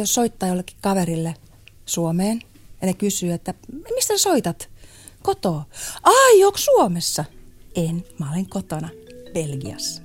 sitten 0.00 0.12
jos 0.12 0.14
soittaa 0.14 0.48
jollekin 0.48 0.76
kaverille 0.80 1.34
Suomeen 1.86 2.42
ja 2.80 2.86
ne 2.86 2.94
kysyy, 2.94 3.32
että 3.32 3.54
mistä 3.94 4.18
soitat? 4.18 4.68
Kotoa. 5.22 5.64
Ai, 6.02 6.44
onko 6.44 6.58
Suomessa? 6.58 7.24
En, 7.74 8.04
mä 8.18 8.30
olen 8.30 8.48
kotona 8.48 8.88
Belgiassa. 9.34 10.02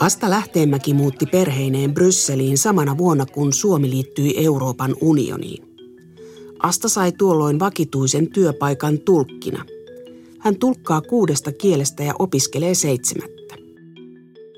Asta 0.00 0.30
Lähteenmäki 0.30 0.94
muutti 0.94 1.26
perheineen 1.26 1.94
Brysseliin 1.94 2.58
samana 2.58 2.98
vuonna, 2.98 3.26
kun 3.26 3.52
Suomi 3.52 3.90
liittyi 3.90 4.44
Euroopan 4.44 4.96
unioniin. 5.00 5.64
Asta 6.58 6.88
sai 6.88 7.12
tuolloin 7.12 7.58
vakituisen 7.58 8.32
työpaikan 8.32 8.98
tulkkina. 8.98 9.64
Hän 10.38 10.56
tulkkaa 10.56 11.00
kuudesta 11.00 11.52
kielestä 11.52 12.02
ja 12.02 12.14
opiskelee 12.18 12.74
seitsemättä. 12.74 13.54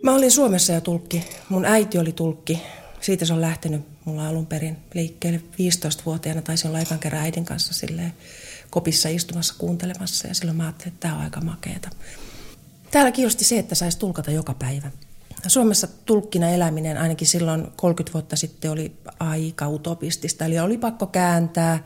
Mä 0.02 0.15
olin 0.15 0.30
Suomessa 0.30 0.73
jo 0.73 0.80
tulkki. 0.80 1.24
Mun 1.48 1.65
äiti 1.65 1.98
oli 1.98 2.12
tulkki. 2.12 2.59
Siitä 3.01 3.24
se 3.24 3.32
on 3.32 3.41
lähtenyt 3.41 3.94
mulla 4.05 4.29
alun 4.29 4.47
perin 4.47 4.77
liikkeelle 4.95 5.43
15-vuotiaana. 5.53 6.43
Taisin 6.43 6.69
olla 6.69 6.81
ekan 6.81 6.99
kerran 6.99 7.23
äidin 7.23 7.45
kanssa 7.45 7.75
silleen 7.75 8.13
kopissa 8.71 9.09
istumassa 9.09 9.55
kuuntelemassa 9.59 10.29
ja 10.29 10.35
silloin 10.35 10.57
mä 10.57 10.63
ajattelin, 10.63 10.93
että 10.93 11.01
tämä 11.01 11.17
on 11.17 11.25
aika 11.25 11.41
makeeta. 11.41 11.91
Täällä 12.91 13.13
kiinnosti 13.13 13.45
se, 13.45 13.59
että 13.59 13.75
saisi 13.75 13.99
tulkata 13.99 14.30
joka 14.30 14.55
päivä. 14.55 14.91
Suomessa 15.47 15.89
tulkkina 16.05 16.51
eläminen 16.51 16.99
ainakin 16.99 17.27
silloin 17.27 17.67
30 17.77 18.13
vuotta 18.13 18.37
sitten 18.37 18.71
oli 18.71 18.93
aika 19.21 19.69
utopistista. 19.69 20.45
Eli 20.45 20.59
oli 20.59 20.79
pakko 20.79 21.07
kääntää, 21.07 21.85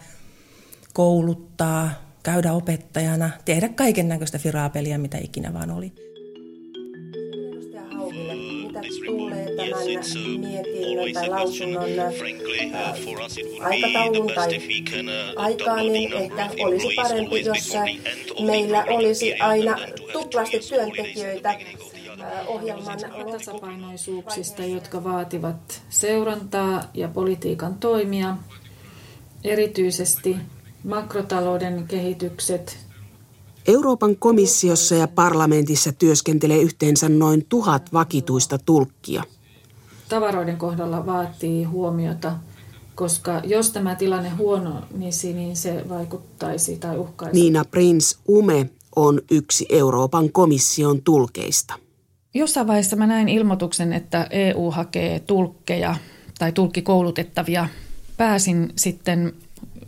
kouluttaa, 0.93 1.91
käydä 2.23 2.53
opettajana, 2.53 3.31
tehdä 3.45 3.69
kaiken 3.69 4.09
näköistä 4.09 4.39
firaapelia, 4.39 4.99
mitä 4.99 5.19
ikinä 5.19 5.53
vaan 5.53 5.71
oli. 5.71 5.93
mitä 8.79 8.81
tulee 9.07 9.48
tämän 9.59 10.41
mietinnön 10.41 11.13
tai 11.13 11.29
lausunnon 11.29 11.85
aikataulun 13.61 14.33
tai 14.35 14.49
aikaan, 15.37 15.87
niin 15.93 16.13
ehkä 16.13 16.51
olisi 16.59 16.89
parempi, 16.97 17.45
jos 17.45 17.73
meillä 18.47 18.85
olisi 18.85 19.35
aina 19.35 19.77
tuplasti 20.13 20.61
työntekijöitä 20.69 21.59
ohjelman 22.47 22.99
tasapainoisuuksista, 23.33 24.65
jotka 24.65 25.05
vaativat 25.05 25.83
seurantaa 25.89 26.83
ja 26.95 27.09
politiikan 27.09 27.75
toimia, 27.75 28.37
erityisesti 29.45 30.37
makrotalouden 30.85 31.85
kehitykset. 31.89 32.79
Euroopan 33.69 34.17
komissiossa 34.17 34.95
ja 34.95 35.09
parlamentissa 35.09 35.93
työskentelee 35.93 36.59
yhteensä 36.59 37.09
noin 37.09 37.47
tuhat 37.49 37.93
vakituista 37.93 38.59
tulkkia. 38.59 39.23
Tavaroiden 40.09 40.57
kohdalla 40.57 41.07
vaatii 41.07 41.65
huomiota, 41.65 42.33
koska 42.95 43.41
jos 43.45 43.71
tämä 43.71 43.95
tilanne 43.95 44.31
huononisi, 44.31 45.33
niin 45.33 45.57
se 45.57 45.85
vaikuttaisi 45.89 46.77
tai 46.77 46.99
uhkaisi. 46.99 47.41
Niina 47.41 47.65
Prince 47.65 48.19
Ume 48.29 48.71
on 48.97 49.21
yksi 49.31 49.67
Euroopan 49.69 50.33
komission 50.33 51.03
tulkeista. 51.03 51.75
Jossain 52.35 52.67
vaiheessa 52.67 52.97
mä 52.97 53.07
näin 53.07 53.29
ilmoituksen, 53.29 53.93
että 53.93 54.27
EU 54.31 54.71
hakee 54.71 55.21
tulkkeja 55.21 55.95
tai 56.39 56.53
tulkkikoulutettavia. 56.53 57.69
Pääsin 58.17 58.73
sitten 58.77 59.33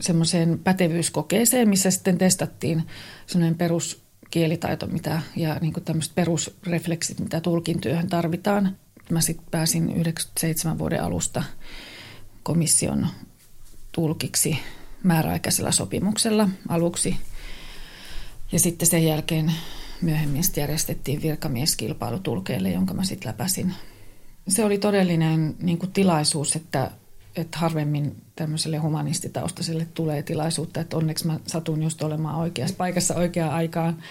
semmoiseen 0.01 0.61
pätevyyskokeeseen, 0.65 1.69
missä 1.69 1.91
sitten 1.91 2.19
testattiin 2.19 2.83
semmoinen 3.27 3.59
peruskielitaito 3.59 4.87
mitä, 4.87 5.21
ja 5.37 5.59
niin 5.61 5.73
tämmöiset 5.85 6.15
perusrefleksit, 6.15 7.21
mitä 7.21 7.41
tulkin 7.41 7.81
työhön 7.81 8.09
tarvitaan. 8.09 8.77
Mä 9.11 9.21
sitten 9.21 9.47
pääsin 9.51 9.97
97 9.97 10.79
vuoden 10.79 11.03
alusta 11.03 11.43
komission 12.43 13.07
tulkiksi 13.93 14.59
määräaikaisella 15.03 15.73
sopimuksella 15.73 16.49
aluksi. 16.69 17.17
Ja 18.53 18.59
sitten 18.59 18.89
sen 18.89 19.05
jälkeen 19.05 19.53
myöhemmin 20.03 20.43
järjestettiin 20.57 21.23
virkamieskilpailu 21.23 22.19
tulkeille, 22.19 22.71
jonka 22.71 22.95
mä 22.95 23.05
sitten 23.05 23.29
läpäsin. 23.29 23.75
Se 24.49 24.65
oli 24.65 24.79
todellinen 24.79 25.57
niin 25.63 25.79
kuin 25.79 25.93
tilaisuus, 25.93 26.57
että, 26.57 26.91
että 27.37 27.59
harvemmin 27.59 28.23
tämmöiselle 28.37 28.77
humanistitaustaiselle 28.77 29.87
tulee 29.95 30.23
tilaisuutta, 30.23 30.81
että 30.81 30.97
onneksi 30.97 31.27
mä 31.27 31.41
satun 31.47 31.83
just 31.83 32.03
olemaan 32.03 32.37
oikeassa 32.37 32.77
paikassa 32.77 33.15
oikeaan 33.15 33.55
aikaan, 33.55 34.03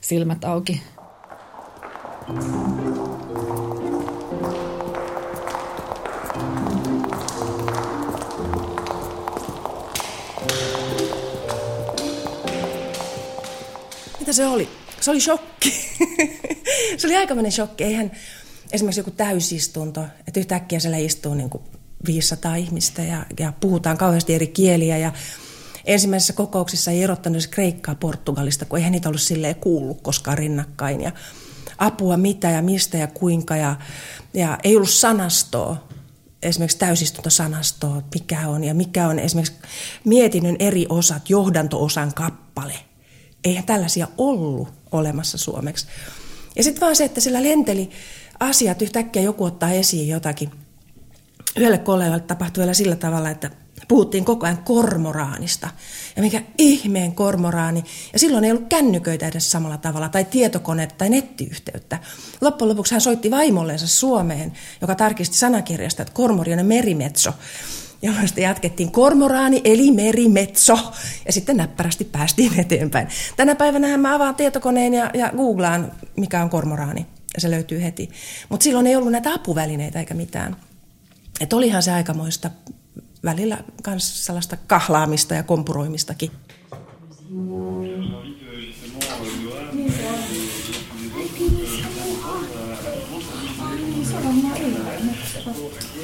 silmät 0.00 0.44
auki. 0.44 0.82
Mitä 2.26 2.38
se 14.32 14.46
oli? 14.46 14.68
se 15.00 15.10
oli 15.10 15.20
shokki. 15.20 15.70
se 16.98 17.06
oli 17.06 17.16
aikamoinen 17.16 17.52
shokki. 17.52 17.84
Eihän 17.84 18.12
esimerkiksi 18.72 19.00
joku 19.00 19.10
täysistunto, 19.10 20.04
että 20.28 20.40
yhtäkkiä 20.40 20.80
siellä 20.80 20.98
istuu 20.98 21.34
niin 21.34 21.50
kuin 21.50 21.62
500 22.06 22.56
ihmistä 22.56 23.02
ja, 23.02 23.26
ja 23.40 23.52
puhutaan 23.60 23.98
kauheasti 23.98 24.34
eri 24.34 24.46
kieliä 24.46 24.98
ja 24.98 25.12
ensimmäisessä 25.84 26.32
kokouksessa 26.32 26.90
ei 26.90 27.02
erottanut 27.02 27.46
Kreikkaa 27.46 27.94
Portugalista, 27.94 28.64
kun 28.64 28.78
eihän 28.78 28.92
niitä 28.92 29.08
ollut 29.08 29.22
silleen 29.22 29.54
kuullut 29.54 30.00
koskaan 30.00 30.38
rinnakkain 30.38 31.00
ja 31.00 31.12
apua 31.78 32.16
mitä 32.16 32.50
ja 32.50 32.62
mistä 32.62 32.98
ja 32.98 33.06
kuinka 33.06 33.56
ja, 33.56 33.76
ja 34.34 34.58
ei 34.64 34.76
ollut 34.76 34.90
sanastoa, 34.90 35.88
esimerkiksi 36.42 36.78
täysistuntosanastoa, 36.78 38.02
mikä 38.14 38.48
on 38.48 38.64
ja 38.64 38.74
mikä 38.74 39.08
on 39.08 39.18
esimerkiksi 39.18 39.58
mietinnön 40.04 40.56
eri 40.58 40.86
osat, 40.88 41.30
johdanto-osan 41.30 42.14
kappale. 42.14 42.74
Eihän 43.44 43.64
tällaisia 43.64 44.08
ollut 44.18 44.68
olemassa 44.92 45.38
suomeksi. 45.38 45.86
Ja 46.56 46.62
sitten 46.62 46.80
vaan 46.80 46.96
se, 46.96 47.04
että 47.04 47.20
sillä 47.20 47.42
lenteli 47.42 47.90
asiat, 48.40 48.82
yhtäkkiä 48.82 49.22
joku 49.22 49.44
ottaa 49.44 49.70
esiin 49.70 50.08
jotakin. 50.08 50.50
Yhdelle 51.56 51.78
kollegalle 51.78 52.20
tapahtui 52.20 52.60
vielä 52.60 52.74
sillä 52.74 52.96
tavalla, 52.96 53.30
että 53.30 53.50
puhuttiin 53.88 54.24
koko 54.24 54.46
ajan 54.46 54.62
kormoraanista. 54.64 55.68
Ja 56.16 56.22
mikä 56.22 56.42
ihmeen 56.58 57.12
kormoraani. 57.12 57.84
Ja 58.12 58.18
silloin 58.18 58.44
ei 58.44 58.50
ollut 58.50 58.68
kännyköitä 58.68 59.28
edes 59.28 59.50
samalla 59.50 59.76
tavalla, 59.76 60.08
tai 60.08 60.24
tietokoneita 60.24 60.94
tai 60.98 61.08
nettiyhteyttä. 61.08 61.98
Loppujen 62.40 62.68
lopuksi 62.68 62.94
hän 62.94 63.00
soitti 63.00 63.30
vaimollensa 63.30 63.86
Suomeen, 63.86 64.52
joka 64.80 64.94
tarkisti 64.94 65.36
sanakirjasta, 65.36 66.02
että 66.02 66.14
kormori 66.14 66.52
on 66.52 66.66
merimetso 66.66 67.32
jolloin 68.02 68.28
sitten 68.28 68.44
jatkettiin 68.44 68.92
kormoraani 68.92 69.60
eli 69.64 69.90
merimetso 69.90 70.78
ja 71.26 71.32
sitten 71.32 71.56
näppärästi 71.56 72.04
päästiin 72.04 72.60
eteenpäin. 72.60 73.08
Tänä 73.36 73.54
päivänä 73.54 73.96
mä 73.96 74.14
avaan 74.14 74.34
tietokoneen 74.34 74.94
ja, 74.94 75.10
ja 75.14 75.32
googlaan, 75.36 75.92
mikä 76.16 76.42
on 76.42 76.50
kormoraani 76.50 77.06
ja 77.34 77.40
se 77.40 77.50
löytyy 77.50 77.82
heti. 77.82 78.10
Mutta 78.48 78.64
silloin 78.64 78.86
ei 78.86 78.96
ollut 78.96 79.12
näitä 79.12 79.32
apuvälineitä 79.32 79.98
eikä 79.98 80.14
mitään. 80.14 80.56
Että 81.40 81.56
olihan 81.56 81.82
se 81.82 81.92
aikamoista 81.92 82.50
välillä 83.26 83.64
myös 83.86 84.26
sellaista 84.26 84.56
kahlaamista 84.66 85.34
ja 85.34 85.42
kompuroimistakin. 85.42 86.30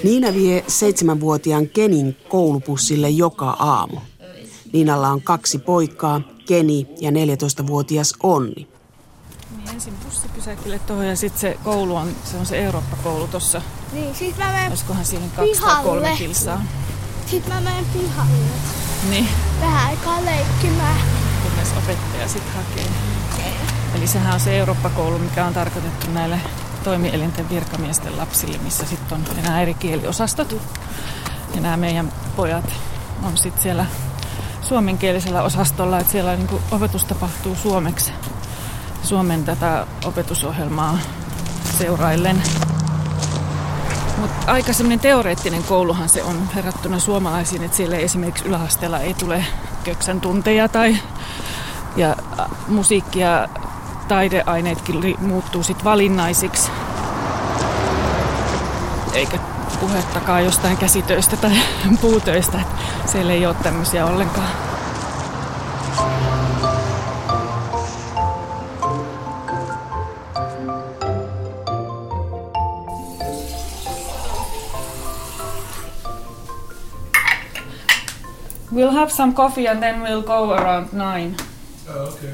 Niina 0.04 0.34
vie 0.34 0.64
seitsemänvuotiaan 0.68 1.68
Kenin 1.68 2.16
koulupussille 2.28 3.10
joka 3.10 3.50
aamu. 3.50 3.96
Niinalla 4.72 5.08
on 5.08 5.22
kaksi 5.22 5.58
poikaa, 5.58 6.20
Keni 6.46 6.86
ja 7.00 7.10
14-vuotias 7.10 8.14
Onni. 8.22 8.68
Niin 9.56 9.68
ensin 9.74 9.94
bussipysäkille 10.04 10.78
tuohon 10.78 11.06
ja 11.06 11.16
sitten 11.16 11.40
se 11.40 11.58
koulu 11.64 11.96
on, 11.96 12.08
se 12.24 12.36
on 12.36 12.46
se 12.46 12.64
Eurooppa-koulu 12.64 13.26
tuossa. 13.26 13.62
Niin, 13.92 14.14
sit 14.14 14.38
mä 14.38 14.52
menen 14.52 14.68
Olisikohan 14.68 15.04
siihen 15.04 15.30
kaksi 15.30 15.60
tai 15.60 15.82
kolme 15.84 16.14
kilsaa. 16.18 16.62
Sitten 17.32 17.54
mä 17.54 17.60
menen 17.60 17.84
pihalle. 17.84 18.32
Niin. 19.10 19.28
Vähän 19.60 19.88
aikaa 19.88 20.24
leikkimään. 20.24 20.96
Kunnes 21.42 21.72
opettaja 21.72 22.28
sitten 22.28 22.52
hakee. 22.54 22.86
Eli 23.94 24.06
sehän 24.06 24.34
on 24.34 24.40
se 24.40 24.58
Eurooppa-koulu, 24.58 25.18
mikä 25.18 25.46
on 25.46 25.54
tarkoitettu 25.54 26.10
näille 26.10 26.40
toimielinten 26.84 27.48
virkamiesten 27.48 28.18
lapsille, 28.18 28.58
missä 28.58 28.86
sitten 28.86 29.18
on 29.18 29.36
nämä 29.42 29.62
eri 29.62 29.74
kieliosastot. 29.74 30.56
Ja 31.54 31.60
nämä 31.60 31.76
meidän 31.76 32.12
pojat 32.36 32.72
on 33.22 33.36
sitten 33.36 33.62
siellä 33.62 33.86
suomenkielisellä 34.62 35.42
osastolla, 35.42 35.98
että 35.98 36.12
siellä 36.12 36.36
niin 36.36 36.62
opetus 36.70 37.04
tapahtuu 37.04 37.56
suomeksi. 37.56 38.12
Suomen 39.02 39.44
tätä 39.44 39.86
opetusohjelmaa 40.04 40.98
seuraillen. 41.78 42.42
Mutta 44.16 44.52
aika 44.52 44.72
semmoinen 44.72 45.00
teoreettinen 45.00 45.62
kouluhan 45.62 46.08
se 46.08 46.22
on 46.22 46.48
verrattuna 46.56 46.98
suomalaisiin, 46.98 47.64
että 47.64 47.76
siellä 47.76 47.96
esimerkiksi 47.96 48.44
yläasteella 48.44 48.98
ei 48.98 49.14
tule 49.14 49.44
köksän 49.84 50.20
tunteja 50.20 50.68
tai 50.68 50.96
ja 51.96 52.16
musiikki- 52.68 53.20
ja 53.20 53.48
taideaineetkin 54.08 55.16
muuttuu 55.20 55.62
sitten 55.62 55.84
valinnaisiksi. 55.84 56.70
Eikä 59.12 59.38
puhettakaan 59.80 60.44
jostain 60.44 60.76
käsitöistä 60.76 61.36
tai 61.36 61.52
puutöistä. 62.00 62.60
Siellä 63.06 63.32
ei 63.32 63.46
ole 63.46 63.56
tämmöisiä 63.62 64.06
ollenkaan. 64.06 64.71
Have 79.02 79.12
some 79.12 79.32
coffee 79.32 79.68
and 79.68 79.80
then 79.80 80.02
we'll 80.02 80.22
go 80.22 80.52
around 80.52 80.92
nine. 80.92 81.34
Oh, 81.88 82.14
okay. 82.14 82.30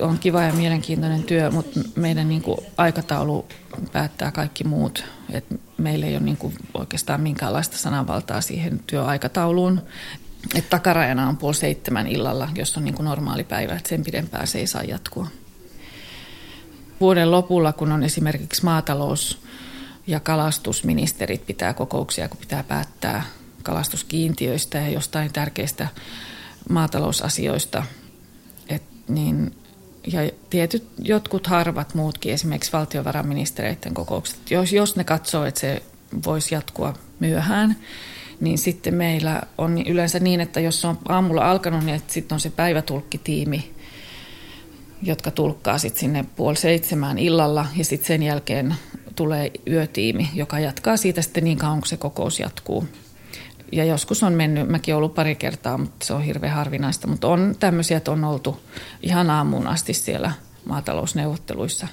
On 0.00 0.18
kiva 0.18 0.42
ja 0.42 0.52
mielenkiintoinen 0.52 1.22
työ, 1.22 1.50
mutta 1.50 1.80
meidän 1.96 2.28
niin 2.28 2.42
kuin, 2.42 2.58
aikataulu 2.76 3.46
päättää 3.92 4.32
kaikki 4.32 4.64
muut. 4.64 5.04
Et 5.30 5.44
meillä 5.76 6.06
ei 6.06 6.16
ole 6.16 6.24
niin 6.24 6.36
kuin, 6.36 6.54
oikeastaan 6.74 7.20
minkäänlaista 7.20 7.78
sananvaltaa 7.78 8.40
siihen 8.40 8.80
työaikatauluun. 8.86 9.82
Et 10.54 10.70
takarajana 10.70 11.28
on 11.28 11.36
puoli 11.36 11.54
seitsemän 11.54 12.06
illalla, 12.06 12.48
jos 12.54 12.76
on 12.76 12.84
niin 12.84 12.94
kuin 12.94 13.04
normaali 13.04 13.44
päivä, 13.44 13.74
että 13.74 13.88
sen 13.88 14.04
pidempään 14.04 14.46
se 14.46 14.58
ei 14.58 14.66
saa 14.66 14.82
jatkua. 14.82 15.26
Vuoden 17.00 17.30
lopulla, 17.30 17.72
kun 17.72 17.92
on 17.92 18.02
esimerkiksi 18.02 18.62
maatalous- 18.62 19.46
ja 20.06 20.20
kalastusministerit 20.20 21.46
pitää 21.46 21.74
kokouksia, 21.74 22.28
kun 22.28 22.40
pitää 22.40 22.62
päättää 22.62 23.24
kalastuskiintiöistä 23.62 24.78
ja 24.78 24.88
jostain 24.88 25.32
tärkeistä 25.32 25.88
maatalousasioista. 26.68 27.82
Et 28.68 28.82
niin, 29.08 29.54
ja 30.06 30.30
tietyt 30.50 30.88
jotkut 30.98 31.46
harvat 31.46 31.94
muutkin, 31.94 32.32
esimerkiksi 32.32 32.72
valtiovarainministereiden 32.72 33.94
kokoukset, 33.94 34.50
jos, 34.50 34.72
jos 34.72 34.96
ne 34.96 35.04
katsoo, 35.04 35.44
että 35.44 35.60
se 35.60 35.82
voisi 36.26 36.54
jatkua 36.54 36.94
myöhään, 37.20 37.76
niin 38.40 38.58
sitten 38.58 38.94
meillä 38.94 39.42
on 39.58 39.86
yleensä 39.86 40.18
niin, 40.18 40.40
että 40.40 40.60
jos 40.60 40.80
se 40.80 40.86
on 40.86 40.98
aamulla 41.08 41.50
alkanut, 41.50 41.84
niin 41.84 42.02
sitten 42.06 42.36
on 42.36 42.40
se 42.40 42.50
päivätulkkitiimi, 42.50 43.74
jotka 45.02 45.30
tulkkaa 45.30 45.78
sitten 45.78 46.00
sinne 46.00 46.24
puoli 46.36 46.56
seitsemään 46.56 47.18
illalla 47.18 47.66
ja 47.76 47.84
sitten 47.84 48.06
sen 48.06 48.22
jälkeen 48.22 48.74
tulee 49.16 49.50
yötiimi, 49.70 50.30
joka 50.34 50.58
jatkaa 50.58 50.96
siitä 50.96 51.22
sitten 51.22 51.44
niin 51.44 51.58
kauan, 51.58 51.80
kun 51.80 51.88
se 51.88 51.96
kokous 51.96 52.40
jatkuu. 52.40 52.84
Ja 53.72 53.84
joskus 53.84 54.22
on 54.22 54.32
mennyt, 54.32 54.68
mäkin 54.68 54.94
olen 54.94 54.98
ollut 54.98 55.14
pari 55.14 55.34
kertaa, 55.34 55.78
mutta 55.78 56.06
se 56.06 56.12
on 56.12 56.22
hirveän 56.22 56.54
harvinaista. 56.54 57.06
Mutta 57.06 57.28
on 57.28 57.54
tämmöisiä, 57.60 57.96
että 57.96 58.10
on 58.10 58.24
oltu 58.24 58.60
ihan 59.02 59.30
aamuun 59.30 59.66
asti 59.66 59.94
siellä 59.94 60.32
maatalousneuvotteluissa. 60.64 61.86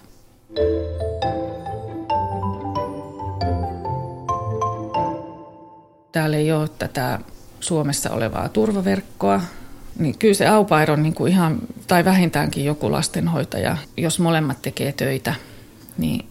Täällä 6.11 6.37
ei 6.37 6.51
ole 6.51 6.69
tätä 6.79 7.19
Suomessa 7.59 8.09
olevaa 8.09 8.49
turvaverkkoa, 8.49 9.41
niin 9.99 10.17
kyllä 10.17 10.33
se 10.33 10.47
aupair 10.47 10.91
on 10.91 11.03
niin 11.03 11.13
kuin 11.13 11.31
ihan, 11.31 11.59
tai 11.87 12.05
vähintäänkin 12.05 12.65
joku 12.65 12.91
lastenhoitaja. 12.91 13.77
Jos 13.97 14.19
molemmat 14.19 14.61
tekee 14.61 14.91
töitä, 14.91 15.35
niin 15.97 16.25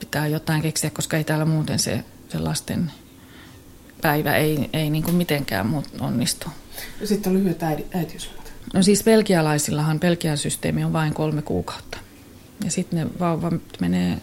pitää 0.00 0.26
jotain 0.26 0.62
keksiä, 0.62 0.90
koska 0.90 1.16
ei 1.16 1.24
täällä 1.24 1.44
muuten 1.44 1.78
se, 1.78 2.04
se 2.28 2.38
lasten 2.38 2.90
päivä 4.02 4.36
ei, 4.36 4.70
ei 4.72 4.90
niin 4.90 5.02
kuin 5.02 5.14
mitenkään 5.14 5.66
muut 5.66 5.88
onnistu. 6.00 6.48
Ja 7.00 7.06
sitten 7.06 7.30
on 7.32 7.38
lyhyet 7.38 7.62
äitiyslomat. 7.94 8.52
No 8.74 8.82
siis 8.82 9.04
belgialaisillahan 9.04 10.00
Belgian 10.00 10.38
systeemi 10.38 10.84
on 10.84 10.92
vain 10.92 11.14
kolme 11.14 11.42
kuukautta. 11.42 11.98
Ja 12.64 12.70
sitten 12.70 12.98
ne 12.98 13.06
vauva 13.20 13.52
menee, 13.80 14.18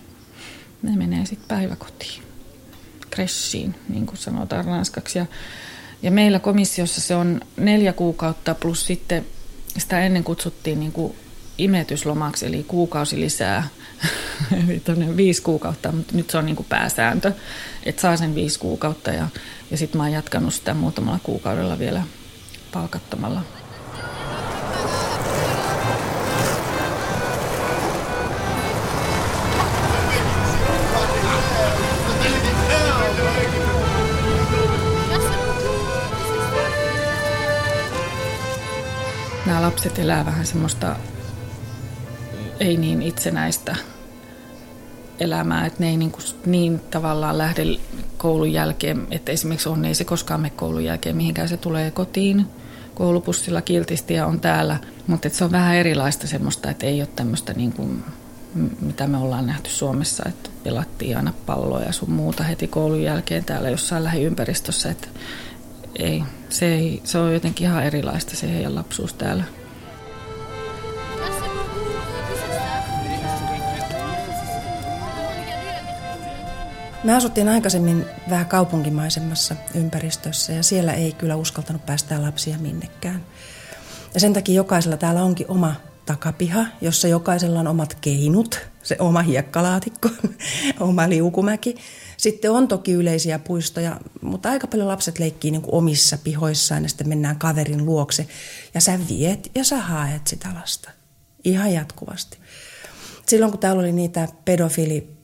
ne 0.81 0.95
menee 0.95 1.25
sitten 1.25 1.47
päiväkotiin, 1.47 2.23
kressiin, 3.09 3.75
niin 3.89 4.05
kuin 4.05 4.17
sanotaan 4.17 4.65
ranskaksi. 4.65 5.19
Ja, 5.19 5.25
ja 6.01 6.11
meillä 6.11 6.39
komissiossa 6.39 7.01
se 7.01 7.15
on 7.15 7.41
neljä 7.57 7.93
kuukautta 7.93 8.55
plus 8.55 8.85
sitten 8.85 9.25
sitä 9.77 10.01
ennen 10.01 10.23
kutsuttiin 10.23 10.79
niin 10.79 10.91
kuin 10.91 11.15
imetyslomaksi, 11.57 12.45
eli 12.45 12.63
kuukausi 12.63 13.19
lisää, 13.19 13.67
eli 14.51 14.81
viisi 15.17 15.41
kuukautta, 15.41 15.91
mutta 15.91 16.17
nyt 16.17 16.29
se 16.29 16.37
on 16.37 16.45
niin 16.45 16.55
kuin 16.55 16.67
pääsääntö, 16.69 17.31
että 17.83 18.01
saa 18.01 18.17
sen 18.17 18.35
viisi 18.35 18.59
kuukautta 18.59 19.11
ja, 19.11 19.27
ja 19.71 19.77
sitten 19.77 19.97
mä 19.97 20.03
oon 20.03 20.13
jatkanut 20.13 20.53
sitä 20.53 20.73
muutamalla 20.73 21.19
kuukaudella 21.23 21.79
vielä 21.79 22.03
palkattomalla. 22.71 23.41
Nämä 39.45 39.61
lapset 39.61 39.99
elää 39.99 40.25
vähän 40.25 40.45
semmoista 40.45 40.95
ei 42.63 42.77
niin 42.77 43.01
itsenäistä 43.01 43.75
elämää, 45.19 45.65
että 45.65 45.83
ne 45.83 45.89
ei 45.89 45.97
niin, 45.97 46.11
kuin 46.11 46.23
niin 46.45 46.79
tavallaan 46.79 47.37
lähde 47.37 47.63
koulun 48.17 48.51
jälkeen, 48.51 49.07
että 49.11 49.31
esimerkiksi 49.31 49.69
on 49.69 49.85
ei 49.85 49.95
se 49.95 50.03
koskaan 50.03 50.41
mene 50.41 50.53
koulun 50.55 50.83
jälkeen, 50.83 51.17
mihinkään 51.17 51.49
se 51.49 51.57
tulee 51.57 51.91
kotiin 51.91 52.45
koulupussilla 52.95 53.61
kiltisti 53.61 54.13
ja 54.13 54.25
on 54.27 54.39
täällä, 54.39 54.77
mutta 55.07 55.29
se 55.29 55.43
on 55.43 55.51
vähän 55.51 55.75
erilaista 55.75 56.27
semmoista, 56.27 56.69
että 56.69 56.85
ei 56.85 57.01
ole 57.01 57.09
tämmöistä 57.15 57.53
niin 57.53 57.73
kuin, 57.73 58.03
mitä 58.81 59.07
me 59.07 59.17
ollaan 59.17 59.47
nähty 59.47 59.69
Suomessa, 59.69 60.23
että 60.29 60.49
pelattiin 60.63 61.17
aina 61.17 61.33
palloa 61.45 61.81
ja 61.81 61.91
sun 61.91 62.11
muuta 62.11 62.43
heti 62.43 62.67
koulun 62.67 63.01
jälkeen 63.01 63.45
täällä 63.45 63.69
jossain 63.69 64.03
lähiympäristössä, 64.03 64.91
että 64.91 65.07
ei, 65.99 66.23
se, 66.49 66.73
ei, 66.73 67.01
se 67.03 67.17
on 67.17 67.33
jotenkin 67.33 67.67
ihan 67.67 67.83
erilaista 67.83 68.35
se 68.35 68.53
heidän 68.53 68.75
lapsuus 68.75 69.13
täällä. 69.13 69.43
Me 77.03 77.15
asuttiin 77.15 77.49
aikaisemmin 77.49 78.05
vähän 78.29 78.45
kaupunkimaisemmassa 78.45 79.55
ympäristössä 79.75 80.53
ja 80.53 80.63
siellä 80.63 80.93
ei 80.93 81.11
kyllä 81.11 81.35
uskaltanut 81.35 81.85
päästää 81.85 82.21
lapsia 82.21 82.57
minnekään. 82.57 83.25
Ja 84.13 84.19
sen 84.19 84.33
takia 84.33 84.55
jokaisella 84.55 84.97
täällä 84.97 85.23
onkin 85.23 85.51
oma 85.51 85.75
takapiha, 86.05 86.65
jossa 86.81 87.07
jokaisella 87.07 87.59
on 87.59 87.67
omat 87.67 87.97
keinut, 88.01 88.59
se 88.83 88.95
oma 88.99 89.21
hiekkalaatikko, 89.21 90.09
oma 90.79 91.09
liukumäki. 91.09 91.75
Sitten 92.17 92.51
on 92.51 92.67
toki 92.67 92.91
yleisiä 92.91 93.39
puistoja, 93.39 93.99
mutta 94.21 94.49
aika 94.49 94.67
paljon 94.67 94.87
lapset 94.87 95.19
leikkii 95.19 95.51
niin 95.51 95.61
kuin 95.61 95.75
omissa 95.75 96.17
pihoissaan 96.23 96.83
ja 96.83 96.89
sitten 96.89 97.09
mennään 97.09 97.39
kaverin 97.39 97.85
luokse. 97.85 98.27
Ja 98.73 98.81
sä 98.81 98.99
viet 99.09 99.51
ja 99.55 99.63
sä 99.63 99.77
haet 99.77 100.27
sitä 100.27 100.49
lasta. 100.61 100.91
Ihan 101.43 101.73
jatkuvasti. 101.73 102.37
Silloin 103.27 103.51
kun 103.51 103.59
täällä 103.59 103.79
oli 103.79 103.91
niitä 103.91 104.27
pedofiili 104.45 105.22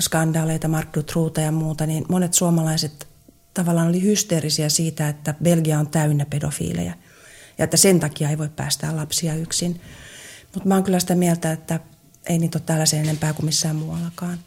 skandaaleita, 0.00 0.68
Mark 0.68 0.88
Dutruuta 0.94 1.40
ja 1.40 1.52
muuta, 1.52 1.86
niin 1.86 2.04
monet 2.08 2.34
suomalaiset 2.34 3.08
tavallaan 3.54 3.88
oli 3.88 4.02
hysteerisiä 4.02 4.68
siitä, 4.68 5.08
että 5.08 5.34
Belgia 5.42 5.78
on 5.78 5.86
täynnä 5.86 6.26
pedofiileja 6.26 6.94
ja 7.58 7.64
että 7.64 7.76
sen 7.76 8.00
takia 8.00 8.30
ei 8.30 8.38
voi 8.38 8.48
päästää 8.48 8.96
lapsia 8.96 9.34
yksin. 9.34 9.80
Mutta 10.54 10.68
mä 10.68 10.74
oon 10.74 10.84
kyllä 10.84 11.00
sitä 11.00 11.14
mieltä, 11.14 11.52
että 11.52 11.80
ei 12.26 12.38
niitä 12.38 12.58
ole 12.58 12.62
täällä 12.66 12.86
sen 12.86 13.00
enempää 13.00 13.32
kuin 13.32 13.46
missään 13.46 13.76
muuallakaan. 13.76 14.38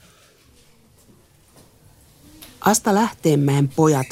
Asta 2.61 2.95
Lähteenmäen 2.95 3.67
pojat 3.67 4.07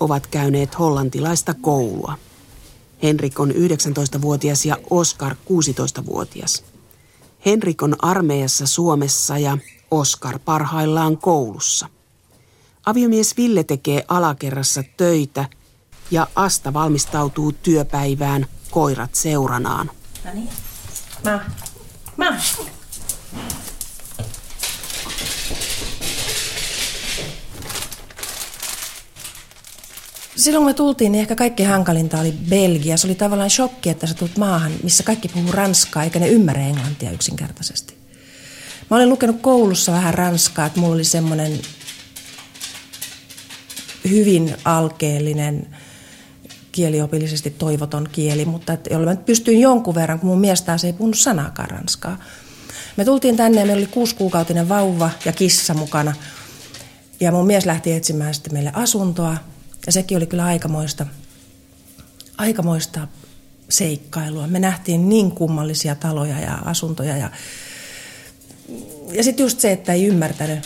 ovat 0.00 0.26
käyneet 0.26 0.78
hollantilaista 0.78 1.54
koulua. 1.54 2.18
Henrik 3.02 3.40
on 3.40 3.50
19-vuotias 3.50 4.66
ja 4.66 4.78
Oskar 4.90 5.34
16-vuotias. 5.34 6.64
Henrik 7.46 7.82
on 7.82 7.96
armeijassa 8.04 8.66
Suomessa 8.66 9.38
ja 9.38 9.58
Oskar 9.90 10.38
parhaillaan 10.38 11.18
koulussa. 11.18 11.88
Aviomies 12.86 13.36
Ville 13.36 13.64
tekee 13.64 14.04
alakerrassa 14.08 14.82
töitä 14.96 15.48
ja 16.10 16.26
Asta 16.36 16.72
valmistautuu 16.72 17.52
työpäivään 17.52 18.46
koirat 18.70 19.14
seuranaan. 19.14 19.90
No 20.24 20.30
niin. 20.34 20.48
Mä. 21.24 21.50
Mä. 22.16 22.40
silloin 30.36 30.60
kun 30.60 30.70
me 30.70 30.74
tultiin, 30.74 31.12
niin 31.12 31.20
ehkä 31.20 31.36
kaikki 31.36 31.62
hankalinta 31.62 32.20
oli 32.20 32.32
Belgia. 32.32 32.96
Se 32.96 33.06
oli 33.06 33.14
tavallaan 33.14 33.50
shokki, 33.50 33.90
että 33.90 34.06
sä 34.06 34.14
tulet 34.14 34.36
maahan, 34.36 34.72
missä 34.82 35.02
kaikki 35.02 35.28
puhuu 35.28 35.52
ranskaa, 35.52 36.04
eikä 36.04 36.18
ne 36.18 36.28
ymmärrä 36.28 36.62
englantia 36.62 37.10
yksinkertaisesti. 37.10 37.93
Mä 38.90 38.96
olin 38.96 39.08
lukenut 39.08 39.40
koulussa 39.40 39.92
vähän 39.92 40.14
ranskaa, 40.14 40.66
että 40.66 40.80
mulla 40.80 40.94
oli 40.94 41.04
semmoinen 41.04 41.60
hyvin 44.08 44.56
alkeellinen 44.64 45.76
kieliopillisesti 46.72 47.50
toivoton 47.50 48.08
kieli, 48.12 48.44
mutta 48.44 48.72
että 48.72 48.94
jolla 48.94 49.10
mä 49.10 49.16
pystyin 49.16 49.60
jonkun 49.60 49.94
verran, 49.94 50.20
kun 50.20 50.28
mun 50.28 50.40
mies 50.40 50.62
taas 50.62 50.84
ei 50.84 50.92
puhunut 50.92 51.18
sanaakaan 51.18 51.70
ranskaa. 51.70 52.18
Me 52.96 53.04
tultiin 53.04 53.36
tänne 53.36 53.60
ja 53.60 53.66
meillä 53.66 53.80
oli 53.80 53.86
kuusikuukautinen 53.86 54.68
vauva 54.68 55.10
ja 55.24 55.32
kissa 55.32 55.74
mukana. 55.74 56.14
Ja 57.20 57.32
mun 57.32 57.46
mies 57.46 57.66
lähti 57.66 57.92
etsimään 57.92 58.34
sitten 58.34 58.52
meille 58.52 58.70
asuntoa. 58.74 59.36
Ja 59.86 59.92
sekin 59.92 60.16
oli 60.16 60.26
kyllä 60.26 60.44
aikamoista, 60.44 61.06
aikamoista 62.38 63.08
seikkailua. 63.68 64.46
Me 64.46 64.58
nähtiin 64.58 65.08
niin 65.08 65.30
kummallisia 65.30 65.94
taloja 65.94 66.40
ja 66.40 66.54
asuntoja. 66.54 67.16
Ja, 67.16 67.30
ja 69.12 69.24
sitten 69.24 69.44
just 69.44 69.60
se, 69.60 69.72
että 69.72 69.92
ei 69.92 70.04
ymmärtänyt, 70.04 70.58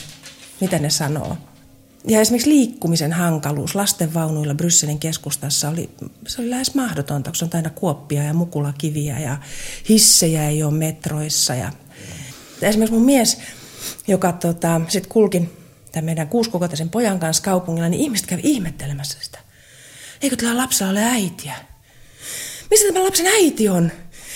mitä 0.61 0.79
ne 0.79 0.91
sanoo. 0.91 1.37
Ja 2.05 2.21
esimerkiksi 2.21 2.51
liikkumisen 2.51 3.13
hankaluus 3.13 3.75
lastenvaunuilla 3.75 4.55
Brysselin 4.55 4.99
keskustassa 4.99 5.69
oli, 5.69 5.91
se 6.27 6.43
oli 6.43 6.51
lähes 6.51 6.75
mahdotonta, 6.75 7.31
koska 7.31 7.47
on 7.47 7.51
aina 7.55 7.71
kuoppia 7.71 8.23
ja 8.23 8.35
mukulakiviä 8.35 9.19
ja 9.19 9.39
hissejä 9.89 10.49
ei 10.49 10.63
ole 10.63 10.75
metroissa. 10.75 11.55
Ja 11.55 11.73
esimerkiksi 12.63 12.95
mun 12.95 13.05
mies, 13.05 13.39
joka 14.07 14.33
tota, 14.33 14.81
sitten 14.89 15.13
kulki 15.13 15.49
tämän 15.93 16.05
meidän 16.05 16.29
kuusikuukautisen 16.29 16.91
pojan 16.91 17.19
kanssa 17.19 17.43
kaupungilla, 17.43 17.89
niin 17.89 18.03
ihmiset 18.03 18.27
kävi 18.27 18.41
ihmettelemässä 18.45 19.19
sitä. 19.21 19.39
Eikö 20.23 20.37
tällä 20.37 20.57
lapsella 20.57 20.93
ole 20.93 21.05
äitiä? 21.05 21.55
Missä 22.71 22.87
tämä 22.87 23.05
lapsen 23.05 23.27
äiti 23.27 23.69
on? 23.69 23.93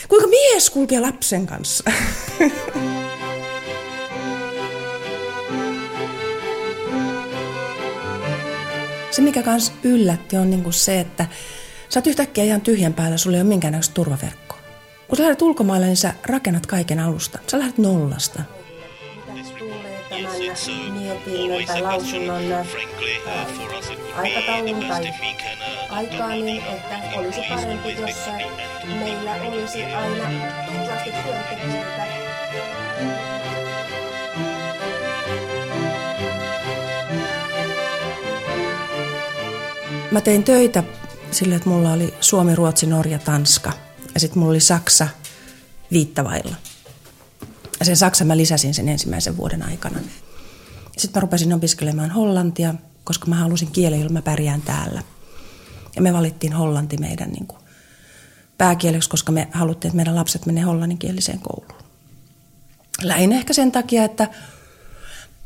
Kuinka 0.09 0.29
mies 0.29 0.71
kulkee 0.71 1.01
lapsen 1.01 1.47
kanssa? 1.47 1.85
Se, 9.13 9.23
mikä 9.23 9.43
kans 9.43 9.73
yllätti, 9.83 10.37
on 10.37 10.51
niinku 10.51 10.73
se, 10.73 11.01
että 11.01 11.27
sä 11.89 12.01
oot 12.01 12.07
yhtäkkiä 12.07 12.45
ihan 12.45 12.61
tyhjän 12.61 12.95
päällä, 12.95 13.17
sulla 13.17 13.37
ei 13.37 13.41
ole 13.41 13.49
minkäännäköistä 13.49 13.95
turvaverkkoa. 13.95 14.59
Kun 15.09 15.17
sä 15.17 15.23
lähdet 15.23 15.43
ulkomaille, 15.43 15.87
niin 15.87 15.97
sä 15.97 16.15
rakennat 16.27 16.67
kaiken 16.67 17.01
alusta. 17.01 17.39
Sä 17.47 17.59
lähdet 17.59 17.79
nollasta. 17.79 18.43
mietinnön 20.93 21.67
tai 21.67 21.83
lausunnon 21.83 22.43
aikataulun 24.17 24.85
tai 26.19 26.43
niin, 26.43 26.63
että 26.63 27.01
olisi 27.15 27.41
parempi, 27.49 27.93
jos 27.93 28.17
meillä 28.99 29.33
olisi 29.33 29.85
aina 29.85 30.25
tuntuvasti 30.67 31.11
työntekijöitä. 31.11 32.07
Mä 40.13 40.21
tein 40.21 40.45
töitä 40.45 40.83
sillä, 41.31 41.57
että 41.57 41.69
mulla 41.69 41.93
oli 41.93 42.15
Suomi, 42.21 42.55
Ruotsi, 42.55 42.87
Norja, 42.87 43.19
Tanska. 43.19 43.73
Ja 44.15 44.21
sitten 44.21 44.39
mulla 44.39 44.51
oli 44.51 44.61
Saksa 44.61 45.09
viittavailla. 45.93 46.57
Ja 47.79 47.85
sen 47.85 47.97
Saksa 47.97 48.25
mä 48.25 48.37
lisäsin 48.37 48.75
sen 48.75 48.89
ensimmäisen 48.89 49.37
vuoden 49.37 49.63
aikana. 49.63 49.99
Sitten 50.99 51.21
mä 51.21 51.21
rupesin 51.21 51.53
opiskelemaan 51.53 52.11
hollantia, 52.11 52.75
koska 53.05 53.27
mä 53.27 53.37
halusin 53.37 53.71
kielen, 53.71 53.99
jolla 53.99 54.13
mä 54.13 54.23
pärjään 54.23 54.63
täällä. 54.63 55.03
Ja 55.97 56.03
me 56.03 56.13
valittiin 56.13 56.53
hollanti 56.53 56.97
meidän 56.97 57.31
niin 57.31 57.47
kuin, 57.47 57.61
pääkieleksi, 58.59 59.11
koska 59.11 59.33
me 59.33 59.49
haluttiin, 59.53 59.89
että 59.89 59.97
meidän 59.97 60.17
lapset 60.17 60.47
menee 60.47 60.63
hollanninkieliseen 60.63 61.41
kouluun. 61.41 61.83
Lähinnä 63.03 63.37
ehkä 63.37 63.53
sen 63.53 63.73
takia, 63.73 64.05
että 64.05 64.29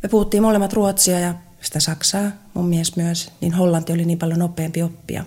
me 0.02 0.08
puhuttiin 0.08 0.42
molemmat 0.42 0.72
ruotsia 0.72 1.18
ja 1.18 1.34
sitä 1.60 1.80
saksaa, 1.80 2.30
mun 2.54 2.68
mies 2.68 2.96
myös, 2.96 3.32
niin 3.40 3.52
hollanti 3.54 3.92
oli 3.92 4.04
niin 4.04 4.18
paljon 4.18 4.38
nopeampi 4.38 4.82
oppia. 4.82 5.24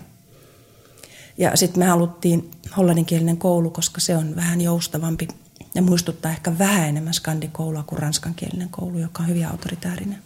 Ja 1.38 1.56
sitten 1.56 1.78
me 1.78 1.84
haluttiin 1.84 2.50
hollanninkielinen 2.76 3.36
koulu, 3.36 3.70
koska 3.70 4.00
se 4.00 4.16
on 4.16 4.36
vähän 4.36 4.60
joustavampi 4.60 5.28
ja 5.74 5.82
muistuttaa 5.82 6.30
ehkä 6.30 6.58
vähän 6.58 6.88
enemmän 6.88 7.14
skandikoulua 7.14 7.82
kuin 7.82 7.98
ranskankielinen 7.98 8.68
koulu, 8.68 8.98
joka 8.98 9.22
on 9.22 9.28
hyvin 9.28 9.46
autoritäärinen. 9.46 10.18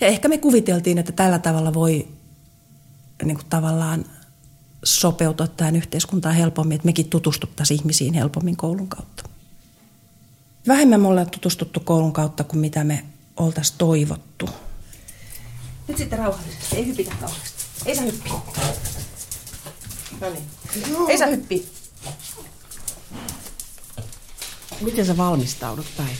Ja 0.00 0.06
ehkä 0.06 0.28
me 0.28 0.38
kuviteltiin, 0.38 0.98
että 0.98 1.12
tällä 1.12 1.38
tavalla 1.38 1.74
voi 1.74 2.08
niin 3.24 3.36
kuin 3.36 3.46
tavallaan 3.50 4.04
sopeutua 4.84 5.46
tähän 5.46 5.76
yhteiskuntaan 5.76 6.34
helpommin, 6.34 6.76
että 6.76 6.86
mekin 6.86 7.10
tutustuttaisiin 7.10 7.80
ihmisiin 7.80 8.14
helpommin 8.14 8.56
koulun 8.56 8.88
kautta. 8.88 9.24
Vähemmän 10.68 11.00
me 11.00 11.08
ollaan 11.08 11.30
tutustuttu 11.30 11.80
koulun 11.80 12.12
kautta 12.12 12.44
kuin 12.44 12.60
mitä 12.60 12.84
me 12.84 13.04
oltaisiin 13.36 13.78
toivottu. 13.78 14.48
Nyt 15.90 15.98
sitten 15.98 16.18
rauhallisesti. 16.18 16.76
Ei 16.76 16.86
hypitä 16.86 17.14
kauheasti. 17.20 17.64
Ei 17.86 17.96
saa 17.96 18.04
hyppiä. 18.04 18.32
No 20.20 20.30
niin. 20.30 20.44
Ei 21.08 21.18
saa 21.18 21.28
hyppiä. 21.28 21.62
Miten 24.80 25.06
sä 25.06 25.16
valmistaudut 25.16 25.86
päivään? 25.96 26.16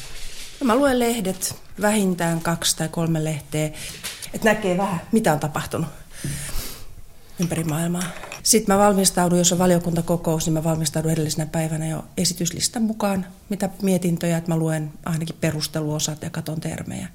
No 0.61 0.67
mä 0.67 0.77
luen 0.77 0.99
lehdet, 0.99 1.57
vähintään 1.81 2.41
kaksi 2.41 2.77
tai 2.77 2.89
kolme 2.89 3.25
lehteä, 3.25 3.67
että 4.35 4.49
näkee 4.49 4.77
vähän, 4.77 5.01
mitä 5.13 5.33
on 5.33 5.41
tapahtunut 5.41 5.89
ympäri 7.39 7.65
maailmaa. 7.65 8.05
Sitten 8.43 8.75
mä 8.75 8.79
valmistaudun, 8.79 9.39
jos 9.39 9.53
on 9.53 9.59
valiokuntakokous, 9.59 10.47
niin 10.47 10.55
mä 10.55 10.65
valmistaudun 10.65 11.13
edellisenä 11.13 11.47
päivänä 11.47 11.89
jo 11.89 12.05
esityslistan 12.17 12.83
mukaan, 12.83 13.27
mitä 13.49 13.69
mietintöjä, 13.83 14.37
että 14.37 14.51
mä 14.51 14.57
luen 14.57 14.93
ainakin 15.05 15.37
perusteluosat 15.41 16.23
ja 16.23 16.31
katon 16.31 16.61
termejä. 16.61 17.09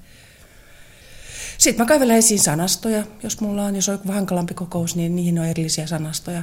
Sitten 1.58 1.84
mä 1.84 1.88
kaivelen 1.88 2.16
esiin 2.16 2.40
sanastoja, 2.40 3.04
jos 3.22 3.40
mulla 3.40 3.64
on, 3.64 3.76
jos 3.76 3.88
on 3.88 3.94
joku 3.94 4.12
hankalampi 4.12 4.54
kokous, 4.54 4.96
niin 4.96 5.16
niihin 5.16 5.38
on 5.38 5.44
erillisiä 5.44 5.86
sanastoja. 5.86 6.42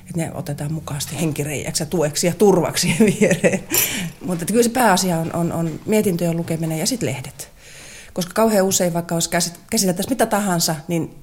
Että 0.00 0.16
ne 0.16 0.30
otetaan 0.34 0.72
mukaasti 0.72 1.20
henkireijäksi 1.20 1.82
ja 1.82 1.86
tueksi 1.86 2.26
ja 2.26 2.34
turvaksi 2.34 2.94
viereen. 3.20 3.64
Mutta 4.26 4.44
kyllä 4.44 4.62
se 4.62 4.68
pääasia 4.68 5.18
on, 5.18 5.34
on, 5.34 5.52
on 5.52 5.80
mietintöjen 5.86 6.36
lukeminen 6.36 6.78
ja 6.78 6.86
sitten 6.86 7.08
lehdet. 7.08 7.48
Koska 8.12 8.32
kauhean 8.34 8.66
usein, 8.66 8.92
vaikka 8.92 9.14
olisi 9.14 9.30
käsiteltäisiin 9.70 10.12
mitä 10.12 10.26
tahansa, 10.26 10.76
niin 10.88 11.14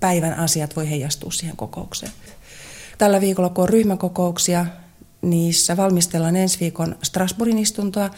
päivän 0.00 0.34
asiat 0.34 0.76
voi 0.76 0.90
heijastua 0.90 1.30
siihen 1.30 1.56
kokoukseen. 1.56 2.12
Tällä 2.98 3.20
viikolla, 3.20 3.48
kun 3.48 3.62
on 3.62 3.68
ryhmäkokouksia, 3.68 4.66
niissä 5.22 5.76
valmistellaan 5.76 6.36
ensi 6.36 6.60
viikon 6.60 6.96
Strasbourgin 7.02 7.58
istuntoa, 7.58 8.10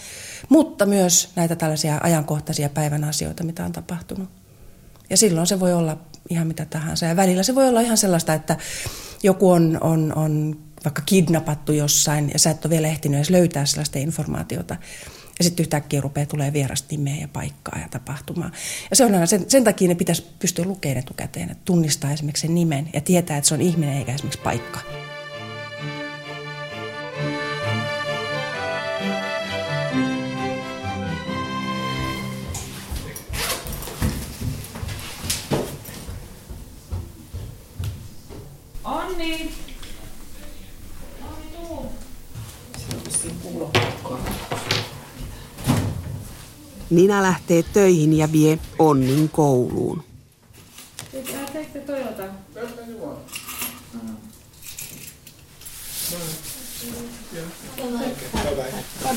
mutta 0.48 0.86
myös 0.86 1.28
näitä 1.36 1.56
tällaisia 1.56 2.00
ajankohtaisia 2.02 2.68
päivän 2.68 3.04
asioita, 3.04 3.44
mitä 3.44 3.64
on 3.64 3.72
tapahtunut. 3.72 4.39
Ja 5.10 5.16
silloin 5.16 5.46
se 5.46 5.60
voi 5.60 5.72
olla 5.72 5.96
ihan 6.28 6.46
mitä 6.46 6.64
tahansa. 6.64 7.06
Ja 7.06 7.16
välillä 7.16 7.42
se 7.42 7.54
voi 7.54 7.68
olla 7.68 7.80
ihan 7.80 7.96
sellaista, 7.96 8.34
että 8.34 8.56
joku 9.22 9.50
on, 9.50 9.78
on, 9.80 10.12
on 10.16 10.56
vaikka 10.84 11.02
kidnappattu 11.06 11.72
jossain 11.72 12.30
ja 12.32 12.38
sä 12.38 12.50
et 12.50 12.64
ole 12.64 12.70
vielä 12.70 12.88
ehtinyt 12.88 13.16
edes 13.16 13.30
löytää 13.30 13.66
sellaista 13.66 13.98
informaatiota. 13.98 14.76
Ja 15.38 15.44
sitten 15.44 15.64
yhtäkkiä 15.64 16.00
rupeaa 16.00 16.26
tulee 16.26 16.52
vierasta 16.52 16.88
nimeä 16.90 17.16
ja 17.20 17.28
paikkaa 17.28 17.78
ja 17.78 17.88
tapahtumaa. 17.90 18.50
Ja 18.90 18.96
se 18.96 19.04
on 19.04 19.14
aina, 19.14 19.26
sen, 19.26 19.44
sen 19.48 19.64
takia 19.64 19.88
ne 19.88 19.94
pitäisi 19.94 20.26
pystyä 20.38 20.64
lukemaan 20.64 20.98
etukäteen, 20.98 21.50
että 21.50 21.64
tunnistaa 21.64 22.12
esimerkiksi 22.12 22.46
sen 22.46 22.54
nimen 22.54 22.88
ja 22.92 23.00
tietää, 23.00 23.36
että 23.36 23.48
se 23.48 23.54
on 23.54 23.60
ihminen 23.60 23.96
eikä 23.96 24.14
esimerkiksi 24.14 24.42
paikka. 24.42 24.80
Nina 46.90 47.22
lähtee 47.22 47.62
töihin 47.62 48.18
ja 48.18 48.32
vie 48.32 48.58
Onnin 48.78 49.28
kouluun. 49.28 50.04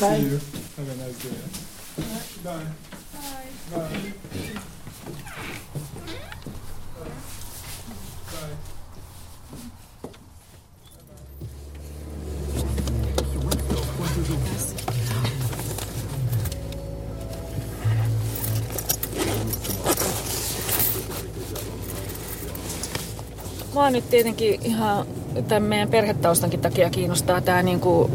Bye. 0.00 0.26
Bye. 2.44 2.66
Bye. 3.70 4.14
Mua 23.74 23.90
nyt 23.90 24.10
tietenkin 24.10 24.60
ihan 24.64 25.06
tämän 25.48 25.62
meidän 25.62 25.88
perhetaustankin 25.88 26.60
takia 26.60 26.90
kiinnostaa 26.90 27.40
tämä 27.40 27.62
niin 27.62 27.80
kuin 27.80 28.12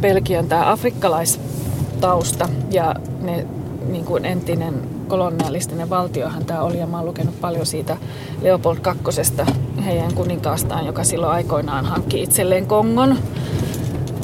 Belgian 0.00 0.48
tämä 0.48 0.70
afrikkalaistausta 0.72 2.48
ja 2.70 2.94
ne 3.20 3.46
niin 3.88 4.04
kuin 4.04 4.24
entinen 4.24 4.74
kolonialistinen 5.08 5.90
valtiohan 5.90 6.44
tämä 6.44 6.62
oli 6.62 6.78
ja 6.78 6.86
mä 6.86 6.96
oon 6.96 7.06
lukenut 7.06 7.40
paljon 7.40 7.66
siitä 7.66 7.96
Leopold 8.42 8.76
II, 8.76 9.54
heidän 9.84 10.14
kuninkaastaan, 10.14 10.86
joka 10.86 11.04
silloin 11.04 11.32
aikoinaan 11.32 11.86
hankki 11.86 12.22
itselleen 12.22 12.66
Kongon. 12.66 13.18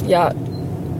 Ja 0.07 0.31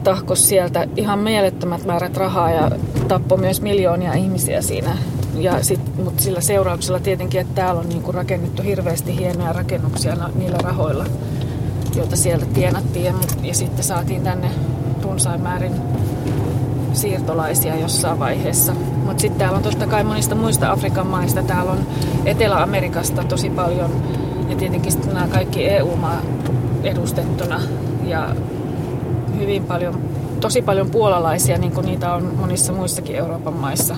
tahkos 0.04 0.48
sieltä 0.48 0.88
ihan 0.96 1.18
mielettömät 1.18 1.84
määrät 1.84 2.16
rahaa 2.16 2.50
ja 2.50 2.70
tappoi 3.08 3.38
myös 3.38 3.60
miljoonia 3.60 4.14
ihmisiä 4.14 4.62
siinä 4.62 4.96
ja 5.40 5.64
sit, 5.64 5.96
mutta 6.04 6.22
sillä 6.22 6.40
seurauksella 6.40 7.00
tietenkin, 7.00 7.40
että 7.40 7.54
täällä 7.54 7.80
on 7.80 7.88
niinku 7.88 8.12
rakennettu 8.12 8.62
hirveästi 8.62 9.16
hienoja 9.16 9.52
rakennuksia 9.52 10.16
niillä 10.34 10.58
rahoilla, 10.58 11.06
joita 11.96 12.16
sieltä 12.16 12.46
tienattiin. 12.46 13.04
Ja, 13.04 13.14
ja 13.42 13.54
sitten 13.54 13.84
saatiin 13.84 14.22
tänne 14.22 14.50
runsain 15.02 15.40
määrin 15.40 15.72
siirtolaisia 16.92 17.76
jossain 17.76 18.18
vaiheessa. 18.18 18.72
Mutta 19.04 19.20
sitten 19.20 19.38
täällä 19.38 19.56
on 19.56 19.62
totta 19.62 19.86
kai 19.86 20.04
monista 20.04 20.34
muista 20.34 20.72
Afrikan 20.72 21.06
maista. 21.06 21.42
Täällä 21.42 21.72
on 21.72 21.78
Etelä-Amerikasta 22.24 23.24
tosi 23.24 23.50
paljon 23.50 23.90
ja 24.48 24.56
tietenkin 24.56 24.92
sitten 24.92 25.14
nämä 25.14 25.28
kaikki 25.28 25.68
EU-maa 25.68 26.20
edustettuna 26.82 27.60
ja 28.04 28.36
hyvin 29.38 29.64
paljon, 29.64 30.00
tosi 30.40 30.62
paljon 30.62 30.90
puolalaisia, 30.90 31.58
niin 31.58 31.72
kuin 31.72 31.86
niitä 31.86 32.14
on 32.14 32.32
monissa 32.36 32.72
muissakin 32.72 33.16
Euroopan 33.16 33.54
maissa. 33.54 33.96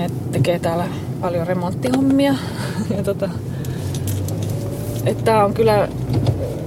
Hänet 0.00 0.32
tekee 0.32 0.58
täällä 0.58 0.88
paljon 1.20 1.46
remonttihommia. 1.46 2.34
ja 2.96 3.02
tota, 3.02 3.30
että 5.06 5.24
tämä 5.24 5.44
on 5.44 5.54
kyllä 5.54 5.88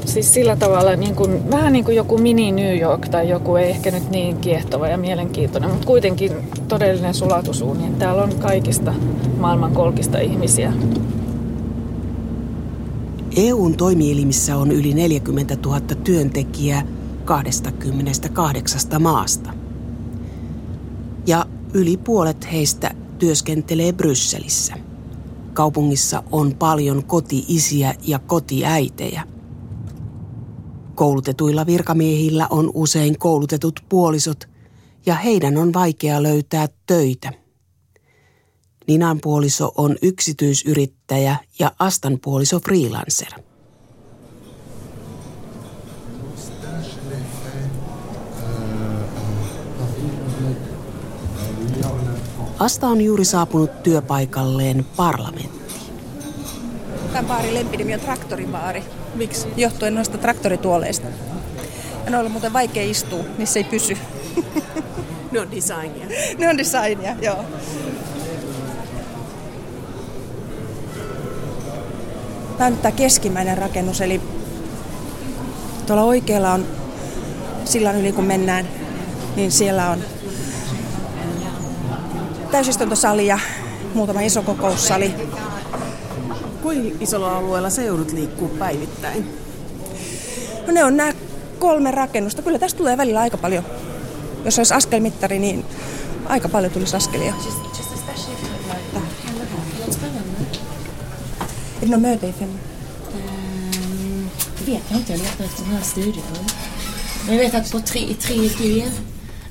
siis 0.05 0.33
sillä 0.33 0.55
tavalla 0.55 0.95
niin 0.95 1.15
kuin, 1.15 1.51
vähän 1.51 1.73
niin 1.73 1.85
kuin 1.85 1.97
joku 1.97 2.17
mini 2.17 2.51
New 2.51 2.77
York 2.77 3.07
tai 3.09 3.29
joku 3.29 3.55
ei 3.55 3.69
ehkä 3.69 3.91
nyt 3.91 4.09
niin 4.09 4.37
kiehtova 4.37 4.87
ja 4.87 4.97
mielenkiintoinen, 4.97 5.69
mutta 5.69 5.87
kuitenkin 5.87 6.31
todellinen 6.67 7.13
sulatusuuni. 7.13 7.83
Täällä 7.99 8.23
on 8.23 8.35
kaikista 8.39 8.93
maailman 9.39 9.73
kolkista 9.73 10.19
ihmisiä. 10.19 10.73
EUn 13.35 13.77
toimielimissä 13.77 14.57
on 14.57 14.71
yli 14.71 14.93
40 14.93 15.57
000 15.65 15.79
työntekijää 16.03 16.85
28 17.25 18.81
maasta. 18.99 19.53
Ja 21.27 21.45
yli 21.73 21.97
puolet 21.97 22.51
heistä 22.51 22.91
työskentelee 23.19 23.93
Brysselissä. 23.93 24.73
Kaupungissa 25.53 26.23
on 26.31 26.55
paljon 26.55 27.03
koti-isiä 27.03 27.95
ja 28.07 28.19
kotiäitejä. 28.19 29.23
Koulutetuilla 30.95 31.65
virkamiehillä 31.65 32.47
on 32.49 32.71
usein 32.73 33.19
koulutetut 33.19 33.79
puolisot 33.89 34.49
ja 35.05 35.15
heidän 35.15 35.57
on 35.57 35.73
vaikea 35.73 36.23
löytää 36.23 36.67
töitä. 36.85 37.33
Ninan 38.87 39.19
puoliso 39.21 39.71
on 39.77 39.95
yksityisyrittäjä 40.01 41.37
ja 41.59 41.71
Astan 41.79 42.19
puoliso 42.23 42.59
freelancer. 42.59 43.52
Asta 52.63 52.87
on 52.87 53.01
juuri 53.01 53.25
saapunut 53.25 53.83
työpaikalleen 53.83 54.85
parlamenttiin. 54.95 55.79
Tämä 57.13 57.27
baari 57.27 57.53
lempinimi 57.53 57.93
on 57.93 57.99
traktoribaari. 57.99 58.83
Miksi? 59.15 59.47
Johtuen 59.57 59.95
noista 59.95 60.17
traktorituoleista. 60.17 61.07
Ja 62.05 62.11
ne 62.11 62.17
on 62.17 62.31
muuten 62.31 62.53
vaikea 62.53 62.83
istua, 62.83 63.23
niissä 63.37 63.59
ei 63.59 63.63
pysy. 63.63 63.97
ne 65.31 65.39
on 65.39 65.51
designia. 65.51 66.07
ne 66.37 66.49
on 66.49 66.57
designia, 66.57 67.15
joo. 67.21 67.45
Tämä 72.57 72.67
on 72.67 72.77
tämä 72.77 72.91
keskimmäinen 72.91 73.57
rakennus, 73.57 74.01
eli 74.01 74.21
tuolla 75.87 76.03
oikealla 76.03 76.53
on 76.53 76.65
sillan 77.65 77.95
yli 77.95 78.11
kun 78.11 78.25
mennään, 78.25 78.67
niin 79.35 79.51
siellä 79.51 79.89
on 79.89 79.99
täysistuntosali 82.53 83.27
ja 83.27 83.39
muutama 83.93 84.21
iso 84.21 84.41
kokoussali. 84.41 85.15
Kuinka 86.61 86.97
isolla 86.99 87.37
alueella 87.37 87.69
se 87.69 87.85
joudut 87.85 88.11
liikkuu 88.11 88.47
päivittäin? 88.47 89.39
No 90.67 90.73
ne 90.73 90.83
on 90.83 90.97
nämä 90.97 91.13
kolme 91.59 91.91
rakennusta. 91.91 92.41
Kyllä 92.41 92.59
tästä 92.59 92.77
tulee 92.77 92.97
välillä 92.97 93.19
aika 93.19 93.37
paljon. 93.37 93.63
Jos 94.45 94.57
olisi 94.57 94.73
askelmittari, 94.73 95.39
niin 95.39 95.65
aika 96.25 96.49
paljon 96.49 96.71
tulisi 96.71 96.95
askelia. 96.95 97.33
Är 101.81 101.85
det 101.85 101.91
någon 101.91 102.01
möte 102.01 102.27
i 102.27 102.33
fem? 102.33 102.49
Um, 102.49 104.29
vet 104.65 104.83
jag 104.89 104.99
inte, 104.99 105.11
jag 105.13 105.19
letar 105.19 105.45
efter 105.45 105.63
den 105.63 105.73
här 105.73 105.83
studion. 105.83 106.23
Men 107.25 107.35
jag 107.35 107.43
vet 107.43 107.55
att 107.55 107.71
på 107.71 107.79
3, 107.79 107.99
3G, 107.99 108.83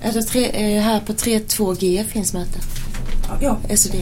alltså 0.05 0.23
3, 0.23 0.45
eh, 0.45 0.83
här 0.83 1.01
på 1.01 1.13
3.2G 1.13 2.05
finns 2.05 2.33
möte. 2.33 2.72
Joo. 3.41 3.59
SD. 3.75 3.95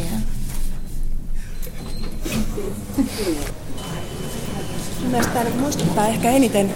Mielestäni 5.08 5.50
tämä 5.50 5.60
muistuttaa 5.60 6.08
ehkä 6.08 6.30
eniten 6.30 6.74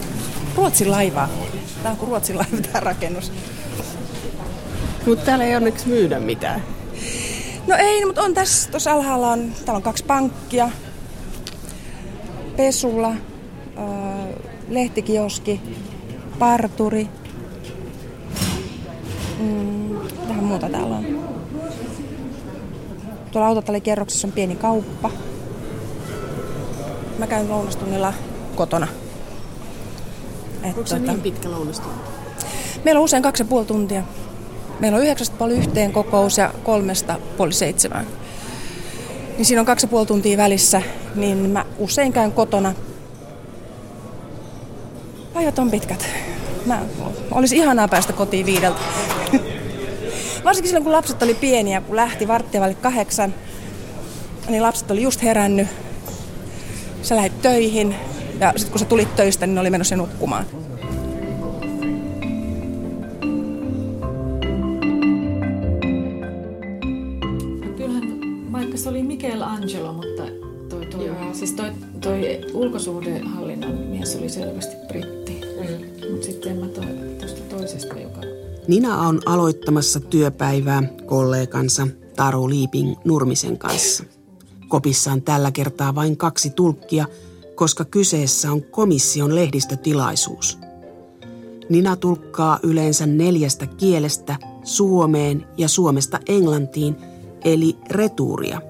Ruotsin 0.56 0.90
laivaa. 0.90 1.28
Tämä 1.82 1.90
on 1.90 1.96
kuin 1.96 2.08
Ruotsin 2.08 2.36
laiva 2.36 2.56
tämä 2.62 2.80
rakennus. 2.80 3.32
Mutta 5.06 5.24
täällä 5.24 5.44
ei 5.44 5.56
onneksi 5.56 5.88
myydä 5.88 6.20
mitään. 6.20 6.62
No 7.66 7.76
ei, 7.78 8.04
mutta 8.04 8.22
on 8.22 8.34
tässä, 8.34 8.70
tuossa 8.70 8.92
alhaalla 8.92 9.30
on, 9.30 9.52
täällä 9.64 9.76
on 9.76 9.82
kaksi 9.82 10.04
pankkia, 10.04 10.70
pesula, 12.56 13.10
äh, 13.10 13.16
lehtikioski, 14.68 15.60
parturi. 16.38 17.08
Mm, 19.38 19.96
tähän 20.28 20.44
muuta 20.44 20.68
täällä 20.68 20.96
on. 20.96 21.24
Tuolla 23.34 23.48
autotallikerroksessa 23.48 24.26
on 24.26 24.32
pieni 24.32 24.56
kauppa. 24.56 25.10
Mä 27.18 27.26
käyn 27.26 27.50
lounastunnilla 27.50 28.12
kotona. 28.56 28.86
Et 30.62 30.76
Onko 30.76 30.86
se 30.86 30.98
tota, 30.98 31.12
niin 31.12 31.22
pitkä 31.22 31.50
lounastunti? 31.50 31.98
Meillä 32.84 32.98
on 32.98 33.04
usein 33.04 33.22
kaksi 33.22 33.42
ja 33.42 33.46
puoli 33.46 33.66
tuntia. 33.66 34.02
Meillä 34.80 34.96
on 34.96 35.02
yhdeksästä 35.02 35.36
puoli 35.36 35.52
yhteen 35.52 35.92
kokous 35.92 36.38
ja 36.38 36.54
kolmesta 36.64 37.18
puoli 37.36 37.52
seitsemään. 37.52 38.06
Niin 39.36 39.44
siinä 39.44 39.60
on 39.60 39.66
kaksi 39.66 39.86
ja 39.86 39.90
puoli 39.90 40.06
tuntia 40.06 40.38
välissä, 40.38 40.82
niin 41.14 41.38
mä 41.38 41.64
usein 41.78 42.12
käyn 42.12 42.32
kotona. 42.32 42.74
Päivät 45.32 45.58
on 45.58 45.70
pitkät. 45.70 46.06
Mä, 46.66 46.82
olisi 47.30 47.56
ihanaa 47.56 47.88
päästä 47.88 48.12
kotiin 48.12 48.46
viideltä. 48.46 48.80
Varsinkin 50.44 50.68
silloin, 50.68 50.84
kun 50.84 50.92
lapset 50.92 51.22
oli 51.22 51.34
pieniä, 51.34 51.80
kun 51.80 51.96
lähti 51.96 52.28
varttia 52.28 52.60
vaille 52.60 52.76
kahdeksan, 52.80 53.34
niin 54.48 54.62
lapset 54.62 54.90
oli 54.90 55.02
just 55.02 55.22
herännyt. 55.22 55.68
Sä 57.02 57.16
lähdit 57.16 57.42
töihin 57.42 57.94
ja 58.40 58.52
sitten 58.56 58.70
kun 58.72 58.78
sä 58.78 58.84
tulit 58.84 59.16
töistä, 59.16 59.46
niin 59.46 59.54
ne 59.54 59.60
oli 59.60 59.70
menossa 59.70 59.96
nukkumaan. 59.96 60.44
Kyllähän, 67.76 68.02
vaikka 68.52 68.76
se 68.76 68.88
oli 68.88 69.02
Michelangelo, 69.02 69.92
mutta 69.92 70.22
toi, 70.68 70.86
toi, 70.86 71.10
siis 71.32 71.52
toi, 71.52 71.70
toi 72.00 72.40
ulkosuhdehallinnon 72.54 73.74
mies 73.74 74.16
oli 74.16 74.28
selvästi 74.28 74.76
britti. 74.88 75.23
Nina 78.68 79.00
on 79.00 79.20
aloittamassa 79.26 80.00
työpäivää 80.00 80.82
kollegansa 81.06 81.88
Taru 82.16 82.48
Liiping 82.48 82.94
Nurmisen 83.04 83.58
kanssa. 83.58 84.04
Kopissa 84.68 85.12
on 85.12 85.22
tällä 85.22 85.50
kertaa 85.50 85.94
vain 85.94 86.16
kaksi 86.16 86.50
tulkkia, 86.50 87.06
koska 87.54 87.84
kyseessä 87.84 88.52
on 88.52 88.62
komission 88.62 89.34
lehdistötilaisuus. 89.34 90.58
Nina 91.68 91.96
tulkkaa 91.96 92.58
yleensä 92.62 93.06
neljästä 93.06 93.66
kielestä 93.66 94.36
suomeen 94.62 95.46
ja 95.56 95.68
suomesta 95.68 96.20
englantiin, 96.28 96.96
eli 97.44 97.76
retuuria. 97.90 98.60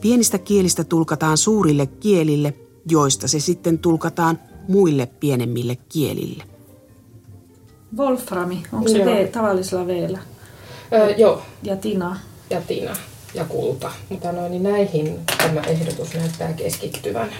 Pienistä 0.00 0.38
kielistä 0.38 0.84
tulkataan 0.84 1.38
suurille 1.38 1.86
kielille, 1.86 2.54
joista 2.90 3.28
se 3.28 3.40
sitten 3.40 3.78
tulkataan 3.78 4.38
muille 4.68 5.06
pienemmille 5.06 5.76
kielille. 5.76 6.49
Wolframi, 7.96 8.62
onko 8.72 8.88
se 8.88 9.04
v, 9.04 9.28
tavallisella 9.28 9.86
v 9.86 10.18
Öö, 10.92 11.10
joo. 11.10 11.42
Ja 11.62 11.76
Tina. 11.76 12.20
Ja 12.50 12.60
Tina 12.60 12.96
ja 13.34 13.44
kulta. 13.44 13.92
Mutta 14.08 14.32
noin, 14.32 14.50
niin 14.50 14.62
näihin 14.62 15.20
tämä 15.38 15.60
ehdotus 15.60 16.14
näyttää 16.14 16.52
keskittyvän. 16.52 17.30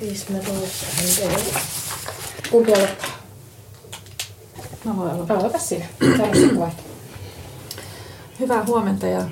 Siis 0.00 0.28
mä 0.28 0.38
tulen 0.38 0.70
Kumpi 2.50 2.74
aloittaa? 2.74 3.10
Mä 4.84 4.96
voin 4.96 5.10
aloittaa. 5.10 5.36
Aloita 5.36 5.58
sinä. 5.58 5.84
Hyvää 8.40 8.64
huomenta 8.64 9.06
ja 9.06 9.22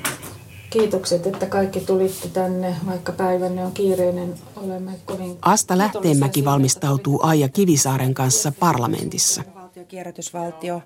kiitokset, 0.70 1.26
että 1.26 1.46
kaikki 1.46 1.80
tulitte 1.80 2.28
tänne, 2.28 2.76
vaikka 2.86 3.12
päivänne 3.12 3.64
on 3.64 3.72
kiireinen. 3.72 4.34
Olemme 4.56 4.92
kovin 5.04 5.38
Asta 5.42 5.78
Lähteenmäki 5.78 6.44
valmistautuu 6.44 7.20
Aija 7.22 7.48
Kivisaaren 7.48 8.14
kanssa 8.14 8.52
parlamentissa. 8.60 9.42
Valtio, 9.54 9.84
kierrätysvaltio, 9.84 10.82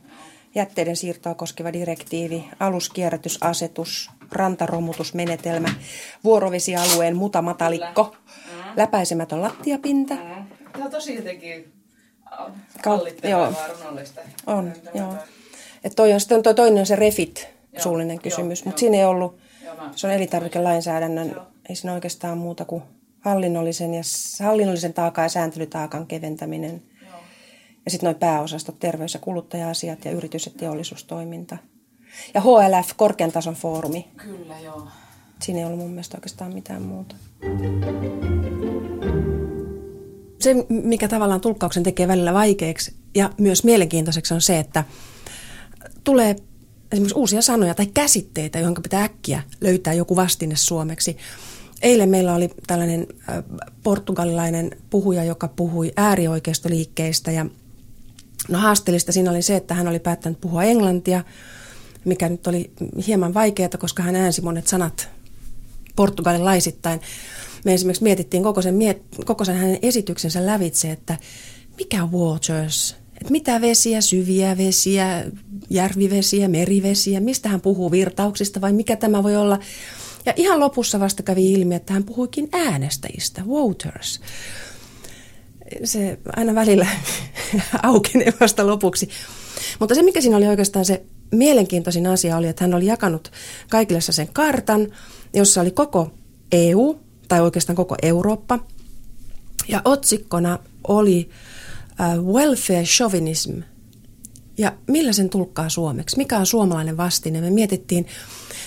jätteiden 0.55 0.97
siirtoa 0.97 1.35
koskeva 1.35 1.73
direktiivi, 1.73 2.45
aluskierrätysasetus, 2.61 4.11
rantaromutusmenetelmä, 4.33 5.69
vuorovesialueen 6.25 7.17
mutamatalikko, 7.17 8.17
läpäisemätön 8.77 9.43
lattiapinta. 9.43 10.15
Tämä 10.73 10.85
on 10.85 10.91
tosi 10.91 11.15
jotenkin 11.15 11.73
Kal- 12.83 13.29
joo. 13.29 13.53
On, 14.47 14.73
joo. 14.95 15.15
Et 15.85 15.93
toi 15.97 16.13
on, 16.13 16.21
sitten 16.21 16.43
toi 16.43 16.55
toinen 16.55 16.81
on 16.81 16.87
se 16.87 16.97
refit, 16.97 17.49
suullinen 17.79 18.21
kysymys, 18.21 18.65
mutta 18.65 18.81
siinä 18.81 18.97
ei 18.97 19.05
ollut, 19.05 19.39
se 19.97 20.07
on 20.07 20.13
elintarvikelainsäädännön, 20.13 21.37
ei 21.69 21.77
siinä 21.77 21.93
oikeastaan 21.93 22.39
muuta 22.39 22.65
kuin 22.65 22.83
hallinnollisen, 23.21 23.95
ja, 23.95 24.03
hallinnollisen 24.45 24.95
taakan 24.95 25.25
ja 25.25 25.29
sääntelytaakan 25.29 26.07
keventäminen. 26.07 26.83
Ja 27.85 27.91
sitten 27.91 28.07
noin 28.07 28.19
pääosastot, 28.21 28.79
terveys- 28.79 29.15
ja 29.15 29.21
kuluttaja-asiat 29.21 30.05
ja 30.05 30.11
yritys- 30.11 30.47
ja 30.47 30.53
teollisuustoiminta. 30.57 31.57
Ja 32.35 32.41
HLF, 32.41 32.91
korkean 32.97 33.33
tason 33.33 33.55
foorumi. 33.55 34.09
Kyllä, 34.17 34.61
joo. 34.61 34.89
Siinä 35.43 35.59
ei 35.59 35.65
ollut 35.65 35.79
mun 35.79 35.91
mielestä 35.91 36.17
oikeastaan 36.17 36.55
mitään 36.55 36.83
muuta. 36.83 37.17
Se, 40.41 40.55
mikä 40.69 41.09
tavallaan 41.09 41.41
tulkkauksen 41.41 41.83
tekee 41.83 42.09
välillä 42.09 42.35
vaikeaksi 42.35 42.95
ja 43.15 43.31
myös 43.39 43.65
mielenkiintoiseksi 43.65 44.35
on 44.35 44.41
se, 44.41 44.59
että 44.59 44.85
tulee 46.05 46.37
esimerkiksi 46.93 47.19
uusia 47.19 47.43
sanoja 47.43 47.75
tai 47.75 47.87
käsitteitä, 47.87 48.59
johon 48.59 48.75
pitää 48.83 49.05
äkkiä 49.05 49.43
löytää 49.61 49.93
joku 49.93 50.17
vastine 50.17 50.57
suomeksi. 50.57 51.17
Eilen 51.83 52.09
meillä 52.09 52.35
oli 52.35 52.51
tällainen 52.67 53.07
portugalilainen 53.83 54.71
puhuja, 54.91 55.25
joka 55.25 55.49
puhui 55.49 55.93
äärioikeistoliikkeistä 55.97 57.31
ja 57.31 57.47
no 58.49 58.59
haasteellista 58.59 59.13
siinä 59.13 59.31
oli 59.31 59.43
se, 59.43 59.57
että 59.57 59.75
hän 59.75 59.89
oli 59.89 59.99
päättänyt 59.99 60.41
puhua 60.41 60.65
englantia, 60.65 61.25
mikä 62.05 62.29
nyt 62.29 62.47
oli 62.47 62.71
hieman 63.07 63.35
vaikeaa, 63.35 63.71
koska 63.79 64.03
hän 64.03 64.17
äänsi 64.17 64.43
monet 64.43 64.67
sanat 64.67 65.09
portugalilaisittain. 65.97 67.01
Me 67.65 67.75
esimerkiksi 67.75 68.03
mietittiin 68.03 68.43
koko 68.43 68.63
sen, 68.63 68.79
koko 69.25 69.45
sen 69.45 69.57
hänen 69.57 69.79
esityksensä 69.83 70.47
lävitse, 70.47 70.91
että 70.91 71.17
mikä 71.79 72.07
waters, 72.07 72.97
että 73.21 73.33
mitä 73.33 73.61
vesiä, 73.61 74.01
syviä 74.01 74.59
vesiä, 74.59 75.25
järvivesiä, 75.71 76.49
merivesiä, 76.49 77.21
mistä 77.21 77.49
hän 77.49 77.61
puhuu 77.61 77.91
virtauksista 77.91 78.61
vai 78.61 78.73
mikä 78.73 78.97
tämä 78.97 79.23
voi 79.23 79.37
olla. 79.37 79.59
Ja 80.27 80.33
ihan 80.37 80.61
lopussa 80.61 81.01
vasta 81.01 81.23
kävi 81.23 81.53
ilmi, 81.53 81.75
että 81.75 81.93
hän 81.93 82.05
puhuikin 82.05 82.49
äänestäjistä, 82.53 83.43
voters. 83.49 84.21
Se 85.85 86.19
aina 86.37 86.55
välillä 86.55 86.87
aukenee 87.83 88.33
vasta 88.41 88.67
lopuksi. 88.67 89.09
Mutta 89.81 89.95
se, 89.95 90.03
mikä 90.03 90.21
siinä 90.21 90.37
oli 90.37 90.47
oikeastaan 90.47 90.85
se 90.85 91.03
mielenkiintoisin 91.33 92.07
asia, 92.07 92.37
oli, 92.37 92.49
että 92.49 92.65
hän 92.65 92.75
oli 92.75 92.87
jakanut 92.87 93.33
kaikille 93.69 94.01
sen 94.01 94.29
kartan, 94.33 94.89
jossa 95.35 95.61
oli 95.61 95.71
koko 95.71 96.11
EU, 96.53 96.99
tai 97.29 97.41
oikeastaan 97.41 97.77
koko 97.77 97.97
Eurooppa. 98.03 98.59
Ja 99.69 99.83
otsikkona 99.85 100.59
oli 100.89 101.31
welfare 102.09 102.85
chauvinism. 102.85 103.53
Ja 104.59 104.73
millä 104.87 105.13
sen 105.13 105.31
tulkkaa 105.31 105.69
suomeksi? 105.69 106.17
Mikä 106.17 106.39
on 106.39 106.47
suomalainen 106.47 106.97
vastine? 106.97 107.41
Me 107.41 107.51
mietittiin, 107.51 108.07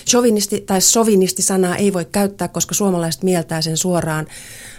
chauvinisti 0.06 0.60
tai 0.60 0.80
sovinisti-sanaa 0.80 1.76
ei 1.76 1.92
voi 1.92 2.04
käyttää, 2.04 2.48
koska 2.48 2.74
suomalaiset 2.74 3.22
mieltää 3.22 3.62
sen 3.62 3.76
suoraan 3.76 4.26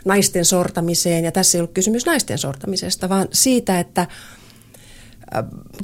naisten 0.05 0.45
sortamiseen. 0.45 1.23
Ja 1.23 1.31
tässä 1.31 1.57
ei 1.57 1.59
ollut 1.59 1.73
kysymys 1.73 2.05
naisten 2.05 2.37
sortamisesta, 2.37 3.09
vaan 3.09 3.27
siitä, 3.33 3.79
että 3.79 4.07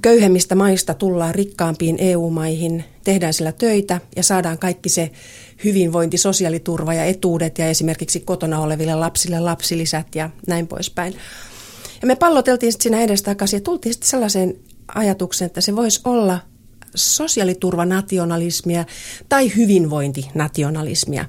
köyhemmistä 0.02 0.56
maista 0.56 0.94
tullaan 0.94 1.36
rikkaampiin 1.36 1.96
EU-maihin, 2.00 2.84
tehdään 3.04 3.34
sillä 3.34 3.52
töitä 3.52 4.02
ja 4.16 4.24
saadaan 4.24 4.58
kaikki 4.58 4.90
se 4.90 5.12
hyvinvointi, 5.64 6.18
sosiaaliturva 6.18 6.94
ja 6.94 7.06
etuudet 7.06 7.58
ja 7.58 7.68
esimerkiksi 7.68 8.20
kotona 8.20 8.60
oleville 8.60 8.96
lapsille 8.96 9.40
lapsilisät 9.40 10.16
ja 10.16 10.30
näin 10.48 10.68
poispäin. 10.68 11.16
Ja 12.02 12.08
me 12.08 12.16
palloteltiin 12.16 12.72
sitten 12.72 12.84
siinä 12.84 13.02
edestakaisin 13.02 13.58
ja 13.58 13.62
tultiin 13.62 13.94
sitten 13.94 14.10
sellaiseen 14.10 14.56
ajatukseen, 14.96 15.46
että 15.46 15.62
se 15.62 15.76
voisi 15.76 16.02
olla 16.04 16.40
sosiaaliturvanationalismia 16.96 18.86
tai 19.30 19.56
hyvinvointinationalismia. 19.56 21.26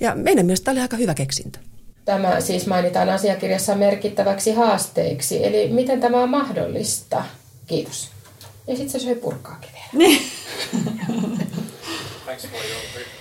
Ja 0.00 0.14
meidän 0.14 0.46
mielestä 0.46 0.70
oli 0.70 0.80
aika 0.80 0.96
hyvä 0.96 1.14
keksintö. 1.14 1.58
Tämä 2.04 2.40
siis 2.40 2.66
mainitaan 2.66 3.08
asiakirjassa 3.08 3.74
merkittäväksi 3.74 4.52
haasteiksi. 4.52 5.46
Eli 5.46 5.68
miten 5.68 6.00
tämä 6.00 6.22
on 6.22 6.30
mahdollista? 6.30 7.24
Kiitos. 7.66 8.10
Ja 8.66 8.76
sitten 8.76 9.00
se 9.00 9.04
söi 9.04 9.14
purkkaakin 9.14 9.70
vielä. 9.72 9.88
Niin, 9.92 10.22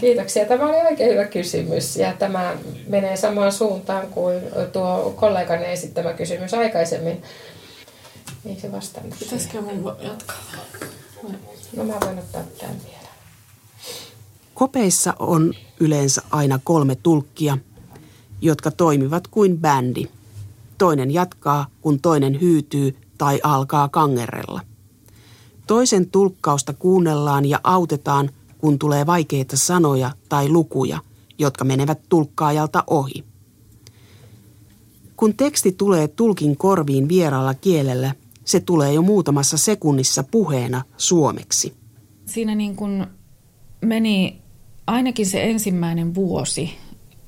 kiitoksia. 0.00 0.46
Tämä 0.46 0.68
oli 0.68 0.76
oikein 0.76 1.10
hyvä 1.12 1.24
kysymys 1.24 1.96
ja 1.96 2.12
tämä 2.12 2.56
menee 2.88 3.16
samaan 3.16 3.52
suuntaan 3.52 4.06
kuin 4.06 4.42
tuo 4.72 5.14
kollegan 5.16 5.64
esittämä 5.64 6.12
kysymys 6.12 6.54
aikaisemmin. 6.54 7.22
Ei 8.46 8.60
se 8.60 8.72
vastannut. 8.72 9.14
Pitäisikö 9.18 9.60
mun 9.60 9.96
jatkaa? 10.00 10.36
No 11.76 11.84
mä 11.84 11.94
voin 12.06 12.18
ottaa 12.18 12.42
tämän 12.58 12.76
vielä. 12.84 13.08
Kopeissa 14.54 15.14
on 15.18 15.54
yleensä 15.80 16.22
aina 16.30 16.60
kolme 16.64 16.94
tulkkia, 16.94 17.58
jotka 18.40 18.70
toimivat 18.70 19.28
kuin 19.28 19.58
bändi. 19.58 20.08
Toinen 20.78 21.10
jatkaa, 21.10 21.66
kun 21.80 22.00
toinen 22.00 22.40
hyytyy 22.40 22.96
tai 23.18 23.40
alkaa 23.42 23.88
kangerrella. 23.88 24.60
Toisen 25.66 26.10
tulkkausta 26.10 26.72
kuunnellaan 26.72 27.44
ja 27.44 27.60
autetaan, 27.64 28.30
kun 28.62 28.78
tulee 28.78 29.06
vaikeita 29.06 29.56
sanoja 29.56 30.10
tai 30.28 30.48
lukuja, 30.48 30.98
jotka 31.38 31.64
menevät 31.64 31.98
tulkkaajalta 32.08 32.84
ohi. 32.86 33.24
Kun 35.16 35.34
teksti 35.34 35.72
tulee 35.72 36.08
tulkin 36.08 36.56
korviin 36.56 37.08
vieraalla 37.08 37.54
kielellä, 37.54 38.14
se 38.44 38.60
tulee 38.60 38.92
jo 38.92 39.02
muutamassa 39.02 39.56
sekunnissa 39.56 40.22
puheena 40.22 40.82
suomeksi. 40.96 41.74
Siinä 42.26 42.54
niin 42.54 42.76
kuin 42.76 43.06
meni 43.80 44.42
ainakin 44.86 45.26
se 45.26 45.42
ensimmäinen 45.42 46.14
vuosi 46.14 46.70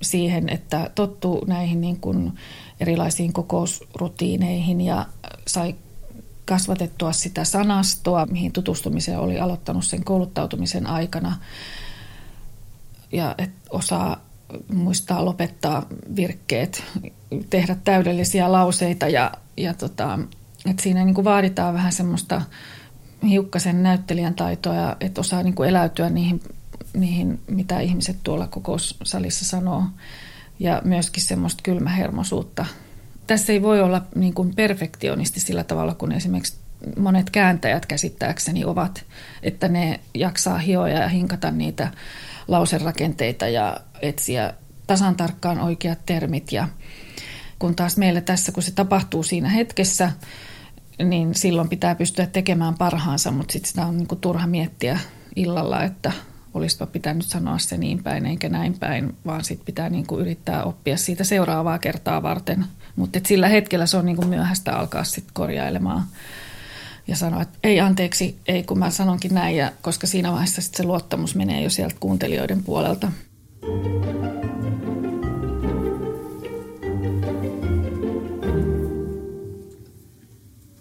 siihen, 0.02 0.48
että 0.48 0.90
tottuu 0.94 1.44
näihin 1.46 1.80
niin 1.80 2.00
kuin 2.00 2.32
erilaisiin 2.80 3.32
kokousrutiineihin 3.32 4.80
ja 4.80 5.06
sai 5.46 5.74
kasvatettua 6.44 7.12
sitä 7.12 7.44
sanastoa, 7.44 8.26
mihin 8.26 8.52
tutustumiseen 8.52 9.18
oli 9.18 9.38
aloittanut 9.38 9.84
sen 9.84 10.04
kouluttautumisen 10.04 10.86
aikana. 10.86 11.36
Ja 13.12 13.34
et 13.38 13.50
osaa 13.70 14.20
muistaa 14.74 15.24
lopettaa 15.24 15.86
virkkeet, 16.16 16.84
tehdä 17.50 17.76
täydellisiä 17.84 18.52
lauseita 18.52 19.08
ja, 19.08 19.32
ja 19.56 19.74
tota, 19.74 20.18
et 20.70 20.80
siinä 20.80 21.04
niin 21.04 21.14
kuin 21.14 21.24
vaaditaan 21.24 21.74
vähän 21.74 21.92
semmoista 21.92 22.42
hiukkasen 23.28 23.82
näyttelijän 23.82 24.34
taitoa, 24.34 24.96
että 25.00 25.20
osaa 25.20 25.42
niin 25.42 25.54
kuin 25.54 25.68
eläytyä 25.68 26.10
niihin, 26.10 26.42
niihin, 26.92 27.40
mitä 27.46 27.80
ihmiset 27.80 28.16
tuolla 28.22 28.46
kokoussalissa 28.46 29.44
sanoo. 29.44 29.82
Ja 30.58 30.82
myöskin 30.84 31.22
semmoista 31.22 31.62
kylmähermosuutta. 31.62 32.66
Tässä 33.26 33.52
ei 33.52 33.62
voi 33.62 33.82
olla 33.82 34.02
niin 34.14 34.34
kuin 34.34 34.54
perfektionisti 34.54 35.40
sillä 35.40 35.64
tavalla, 35.64 35.94
kun 35.94 36.12
esimerkiksi 36.12 36.56
monet 36.98 37.30
kääntäjät 37.30 37.86
käsittääkseni 37.86 38.64
ovat, 38.64 39.04
että 39.42 39.68
ne 39.68 40.00
jaksaa 40.14 40.58
hioja 40.58 40.98
ja 40.98 41.08
hinkata 41.08 41.50
niitä 41.50 41.90
lauserakenteita 42.48 43.48
ja 43.48 43.80
etsiä 44.02 44.54
tasan 44.86 45.16
tarkkaan 45.16 45.60
oikeat 45.60 45.98
termit. 46.06 46.52
Ja 46.52 46.68
kun 47.58 47.74
taas 47.76 47.96
meillä 47.96 48.20
tässä, 48.20 48.52
kun 48.52 48.62
se 48.62 48.70
tapahtuu 48.70 49.22
siinä 49.22 49.48
hetkessä, 49.48 50.12
niin 51.04 51.34
silloin 51.34 51.68
pitää 51.68 51.94
pystyä 51.94 52.26
tekemään 52.26 52.74
parhaansa, 52.74 53.30
mutta 53.30 53.52
sitten 53.52 53.68
sitä 53.68 53.86
on 53.86 53.96
niin 53.96 54.08
kuin 54.08 54.20
turha 54.20 54.46
miettiä 54.46 54.98
illalla, 55.36 55.82
että 55.82 56.12
olisipa 56.54 56.86
pitänyt 56.86 57.26
sanoa 57.26 57.58
se 57.58 57.76
niin 57.76 58.02
päin 58.02 58.26
eikä 58.26 58.48
näin 58.48 58.78
päin, 58.78 59.16
vaan 59.26 59.44
sitten 59.44 59.66
pitää 59.66 59.88
niin 59.88 60.06
kuin 60.06 60.20
yrittää 60.20 60.64
oppia 60.64 60.96
siitä 60.96 61.24
seuraavaa 61.24 61.78
kertaa 61.78 62.22
varten. 62.22 62.64
Mutta 62.96 63.20
sillä 63.26 63.48
hetkellä 63.48 63.86
se 63.86 63.96
on 63.96 64.06
niin 64.06 64.16
kuin 64.16 64.28
myöhäistä 64.28 64.76
alkaa 64.76 65.04
sit 65.04 65.24
korjailemaan 65.32 66.04
ja 67.06 67.16
sanoa, 67.16 67.42
että 67.42 67.58
ei 67.64 67.80
anteeksi, 67.80 68.38
ei 68.48 68.62
kun 68.62 68.78
mä 68.78 68.90
sanonkin 68.90 69.34
näin, 69.34 69.56
ja 69.56 69.72
koska 69.82 70.06
siinä 70.06 70.32
vaiheessa 70.32 70.62
sit 70.62 70.74
se 70.74 70.84
luottamus 70.84 71.34
menee 71.34 71.62
jo 71.62 71.70
sieltä 71.70 71.96
kuuntelijoiden 72.00 72.62
puolelta. 72.62 73.12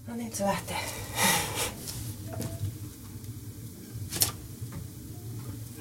No 0.08 0.16
niin, 0.16 0.36
se 0.36 0.46
lähtee. 0.46 0.78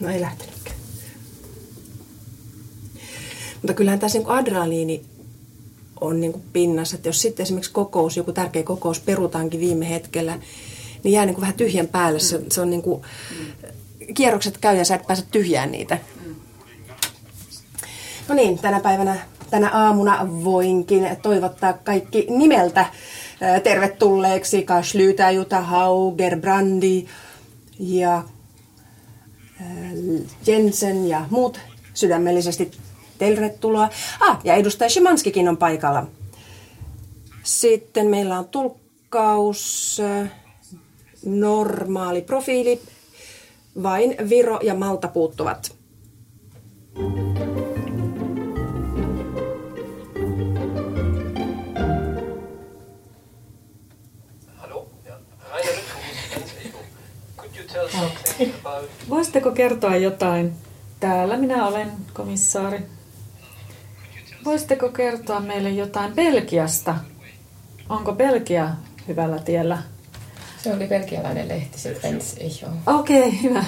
No 0.01 0.09
ei 0.09 0.21
lähtenytkään. 0.21 0.77
Mutta 3.63 3.75
kyllähän 3.75 4.01
tässä 4.01 4.19
niin 4.19 4.29
adraliini 4.29 5.12
on 6.03 6.21
niin 6.21 6.33
kuin 6.33 6.45
pinnassa, 6.53 6.97
että 6.97 7.09
jos 7.09 7.21
sitten 7.21 7.45
esimerkiksi 7.45 7.73
kokous, 7.73 8.17
joku 8.17 8.33
tärkeä 8.33 8.63
kokous 8.63 9.01
perutaankin 9.01 9.61
viime 9.61 9.91
hetkellä, 9.91 10.39
niin 11.03 11.13
jää 11.13 11.27
niin 11.27 11.35
kuin 11.35 11.43
vähän 11.43 11.57
tyhjän 11.57 11.89
päälle. 11.89 12.21
Se, 12.21 12.43
se 12.51 12.61
on 12.61 12.71
niin 12.71 12.83
kuin, 12.83 13.03
kierrokset 14.15 14.59
käy 14.59 14.77
ja 14.77 14.85
sä 14.85 14.95
et 14.95 15.07
pääse 15.07 15.25
tyhjään 15.31 15.73
niitä. 15.73 15.99
No 18.29 18.35
niin, 18.35 18.59
tänä 18.59 18.81
päivänä, 18.81 19.17
tänä 19.51 19.71
aamuna 19.71 20.29
voinkin 20.45 21.17
toivottaa 21.23 21.73
kaikki 21.73 22.27
nimeltä 22.31 22.87
tervetulleeksi 23.63 24.63
Kaslyytä, 24.63 25.31
Jutta 25.31 25.61
Hauger, 25.61 26.41
Brandi 26.41 27.07
ja 27.79 28.25
Jensen 30.47 31.09
ja 31.09 31.27
muut 31.31 31.61
sydämellisesti 31.95 32.71
tervetuloa. 33.23 33.89
Ah, 34.21 34.41
ja 34.45 34.55
edustaja 34.55 34.91
Shimanskikin 34.91 35.49
on 35.49 35.57
paikalla. 35.57 36.07
Sitten 37.43 38.07
meillä 38.07 38.39
on 38.39 38.49
tulkkaus, 38.49 40.01
normaali 41.25 42.23
profiili, 42.23 42.81
vain 43.83 44.17
Viro 44.29 44.61
ja 44.63 44.75
Malta 44.75 45.09
puuttuvat. 45.09 45.75
Voisitteko 59.09 59.51
kertoa 59.51 59.97
jotain? 59.97 60.53
Täällä 61.01 61.37
minä 61.37 61.67
olen, 61.67 61.93
komissaari. 62.13 62.79
Voisitteko 64.45 64.89
kertoa 64.89 65.41
meille 65.41 65.71
jotain 65.71 66.15
Belgiasta? 66.15 66.97
Onko 67.89 68.13
Belgia 68.13 68.71
hyvällä 69.09 69.39
tiellä? 69.39 69.83
Se 70.63 70.75
oli 70.75 70.87
belgialainen 70.87 71.49
lehti, 71.49 71.79
se 71.79 71.99
Pens 72.03 72.37
Okei, 72.87 73.29
okay, 73.29 73.43
hyvä. 73.43 73.65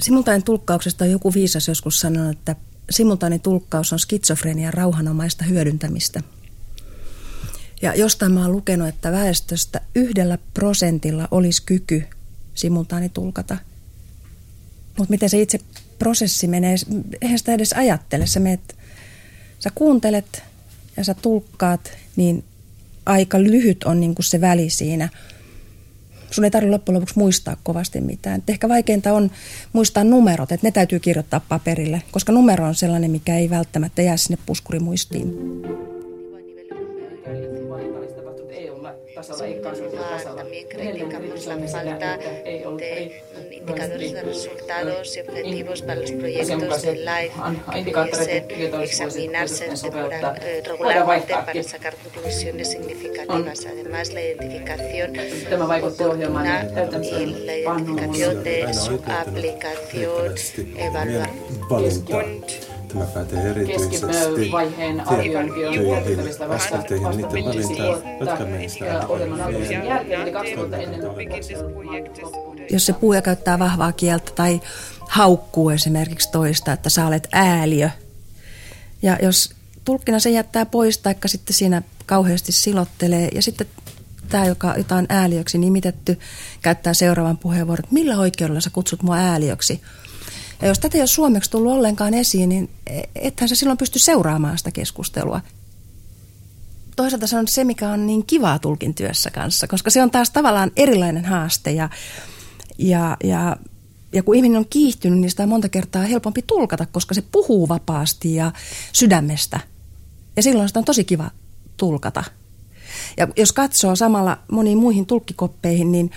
Simultaanin 0.00 0.44
tulkkauksesta 0.44 1.04
on 1.04 1.10
joku 1.10 1.34
viisas 1.34 1.68
joskus 1.68 2.00
sanonut, 2.00 2.38
että 2.38 2.56
simultaani 2.90 3.38
tulkkaus 3.38 3.92
on 3.92 3.98
skitsofrenian 3.98 4.74
rauhanomaista 4.74 5.44
hyödyntämistä. 5.44 6.20
Ja 7.82 7.94
jostain 7.94 8.32
mä 8.32 8.42
oon 8.42 8.52
lukenut, 8.52 8.88
että 8.88 9.12
väestöstä 9.12 9.80
yhdellä 9.94 10.38
prosentilla 10.54 11.28
olisi 11.30 11.62
kyky 11.66 12.04
simultaani 12.54 13.08
tulkata. 13.08 13.56
Mutta 14.98 15.10
miten 15.10 15.30
se 15.30 15.40
itse 15.40 15.58
prosessi 15.98 16.46
menee, 16.46 16.76
eihän 17.22 17.38
sitä 17.38 17.54
edes 17.54 17.72
ajattele. 17.72 18.26
Sä, 18.26 18.40
meet, 18.40 18.76
sä 19.58 19.70
kuuntelet 19.74 20.42
ja 20.96 21.04
sä 21.04 21.14
tulkkaat, 21.14 21.92
niin 22.16 22.44
aika 23.06 23.42
lyhyt 23.42 23.84
on 23.84 24.00
niin 24.00 24.14
kuin 24.14 24.24
se 24.24 24.40
väli 24.40 24.70
siinä. 24.70 25.08
Sun 26.30 26.44
ei 26.44 26.50
tarvitse 26.50 26.70
loppujen 26.70 26.96
lopuksi 26.96 27.18
muistaa 27.18 27.56
kovasti 27.62 28.00
mitään. 28.00 28.38
Et 28.38 28.50
ehkä 28.50 28.68
vaikeinta 28.68 29.12
on 29.12 29.30
muistaa 29.72 30.04
numerot, 30.04 30.52
että 30.52 30.66
ne 30.66 30.70
täytyy 30.70 31.00
kirjoittaa 31.00 31.40
paperille, 31.40 32.02
koska 32.10 32.32
numero 32.32 32.66
on 32.66 32.74
sellainen, 32.74 33.10
mikä 33.10 33.38
ei 33.38 33.50
välttämättä 33.50 34.02
jää 34.02 34.16
sinne 34.16 34.38
puskurimuistiin. 34.46 35.34
También 40.36 40.66
criticamos 40.68 41.46
la 41.46 41.58
falta 41.68 42.18
de 42.18 43.22
indicadores 43.50 44.12
de 44.12 44.22
resultados 44.22 45.16
y 45.16 45.20
objetivos 45.20 45.82
para 45.82 46.00
los 46.00 46.10
proyectos 46.12 46.82
de 46.82 46.96
LIFE 46.96 47.32
que 47.72 47.92
pudiesen 47.92 48.82
examinarse 48.82 49.66
regularmente 50.64 51.34
para 51.34 51.62
sacar 51.62 51.94
conclusiones 51.96 52.70
significativas. 52.70 53.66
Además, 53.66 54.12
la 54.12 54.22
identificación 54.22 55.12
oportuna 55.60 56.68
y 57.02 57.26
la 57.26 57.56
identificación 57.58 58.44
de 58.44 58.74
su 58.74 59.00
aplicación, 59.06 60.34
evaluación. 60.76 62.44
Tämä 62.94 63.06
pätee 63.06 63.50
erityisesti 63.50 64.52
vaiheen 64.52 65.08
arviointiin 65.08 66.20
askelteihin 66.48 67.10
niiden 67.10 67.44
valintaan, 67.44 68.02
jotka 68.20 68.44
meistä 68.44 68.84
Jos 72.70 72.86
se 72.86 72.92
puhuja 72.92 73.22
käyttää 73.22 73.58
vahvaa 73.58 73.92
kieltä 73.92 74.32
tai 74.34 74.60
haukkuu 75.08 75.70
esimerkiksi 75.70 76.30
toista, 76.32 76.72
että 76.72 76.90
sä 76.90 77.06
olet 77.06 77.28
ääliö. 77.32 77.90
Ja 79.02 79.18
jos 79.22 79.50
tulkkina 79.84 80.18
se 80.20 80.30
jättää 80.30 80.66
pois, 80.66 80.98
taikka 80.98 81.28
sitten 81.28 81.54
siinä 81.54 81.82
kauheasti 82.06 82.52
silottelee, 82.52 83.28
ja 83.34 83.42
sitten 83.42 83.66
tämä, 84.28 84.46
joka, 84.46 84.74
jota 84.76 84.96
on 84.96 85.06
ääliöksi 85.08 85.58
nimitetty, 85.58 86.18
käyttää 86.62 86.94
seuraavan 86.94 87.38
puheenvuoron, 87.38 87.84
että 87.84 87.94
millä 87.94 88.18
oikeudella 88.18 88.60
sä 88.60 88.70
kutsut 88.70 89.02
mua 89.02 89.16
ääliöksi– 89.16 89.80
ja 90.64 90.68
jos 90.70 90.78
tätä 90.78 90.98
ei 90.98 91.00
ole 91.00 91.06
suomeksi 91.06 91.50
tullut 91.50 91.72
ollenkaan 91.72 92.14
esiin, 92.14 92.48
niin 92.48 92.70
ethän 93.14 93.48
se 93.48 93.54
silloin 93.54 93.78
pysty 93.78 93.98
seuraamaan 93.98 94.58
sitä 94.58 94.70
keskustelua. 94.70 95.40
Toisaalta 96.96 97.26
se 97.26 97.38
on 97.38 97.48
se, 97.48 97.64
mikä 97.64 97.90
on 97.90 98.06
niin 98.06 98.26
kivaa 98.26 98.58
tulkin 98.58 98.94
työssä 98.94 99.30
kanssa, 99.30 99.66
koska 99.66 99.90
se 99.90 100.02
on 100.02 100.10
taas 100.10 100.30
tavallaan 100.30 100.70
erilainen 100.76 101.24
haaste 101.24 101.72
ja, 101.72 101.88
ja, 102.78 103.16
ja 103.24 103.56
ja 104.12 104.22
kun 104.22 104.34
ihminen 104.34 104.58
on 104.58 104.66
kiihtynyt, 104.70 105.18
niin 105.18 105.30
sitä 105.30 105.42
on 105.42 105.48
monta 105.48 105.68
kertaa 105.68 106.02
helpompi 106.02 106.42
tulkata, 106.42 106.86
koska 106.86 107.14
se 107.14 107.22
puhuu 107.32 107.68
vapaasti 107.68 108.34
ja 108.34 108.52
sydämestä. 108.92 109.60
Ja 110.36 110.42
silloin 110.42 110.68
sitä 110.68 110.80
on 110.80 110.84
tosi 110.84 111.04
kiva 111.04 111.30
tulkata. 111.76 112.24
Ja 113.16 113.28
jos 113.36 113.52
katsoo 113.52 113.96
samalla 113.96 114.38
moniin 114.52 114.78
muihin 114.78 115.06
tulkkikoppeihin, 115.06 115.92
niin 115.92 116.10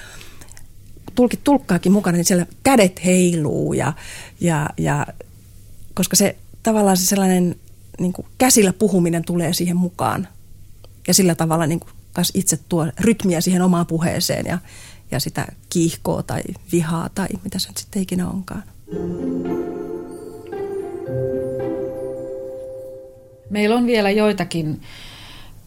tulkit 1.16 1.44
tulkkaakin 1.44 1.92
mukana, 1.92 2.16
niin 2.18 2.26
siellä 2.26 2.46
kädet 2.64 3.06
heiluu 3.06 3.74
ja, 3.74 3.94
ja, 4.40 4.70
ja 4.78 5.08
koska 5.94 6.16
se 6.16 6.36
tavallaan 6.64 6.98
se 6.98 7.06
sellainen 7.06 7.56
niin 8.00 8.14
kuin 8.14 8.28
käsillä 8.38 8.74
puhuminen 8.74 9.24
tulee 9.24 9.54
siihen 9.54 9.78
mukaan. 9.78 10.28
Ja 11.08 11.14
sillä 11.14 11.36
tavalla 11.36 11.68
niin 11.68 11.80
kuin 11.80 11.92
taas 12.14 12.32
itse 12.34 12.60
tuo 12.70 12.88
rytmiä 13.00 13.42
siihen 13.42 13.62
omaan 13.62 13.86
puheeseen 13.86 14.46
ja, 14.46 14.58
ja 15.12 15.20
sitä 15.20 15.48
kiihkoa 15.70 16.24
tai 16.24 16.42
vihaa 16.72 17.10
tai 17.16 17.28
mitä 17.44 17.60
se 17.60 17.68
nyt 17.68 17.78
sitten 17.78 18.02
ikinä 18.02 18.30
onkaan. 18.30 18.64
Meillä 23.50 23.76
on 23.76 23.86
vielä 23.86 24.12
joitakin 24.12 24.82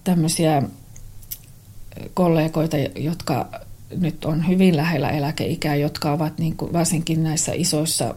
tämmöisiä 0.05 0.63
kollegoita, 2.15 2.77
jotka 2.97 3.61
nyt 3.97 4.25
on 4.25 4.49
hyvin 4.49 4.77
lähellä 4.77 5.11
eläkeikää, 5.11 5.75
jotka 5.75 6.13
ovat 6.13 6.39
niin 6.39 6.57
kuin 6.57 6.73
varsinkin 6.73 7.23
näissä 7.23 7.53
isoissa 7.55 8.15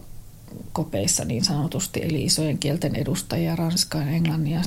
kopeissa 0.73 1.25
niin 1.25 1.43
sanotusti, 1.43 2.01
eli 2.03 2.23
isojen 2.23 2.57
kielten 2.57 2.95
edustajia, 2.95 3.55
Ranskan, 3.55 4.07
Englannin 4.07 4.53
ja 4.53 4.61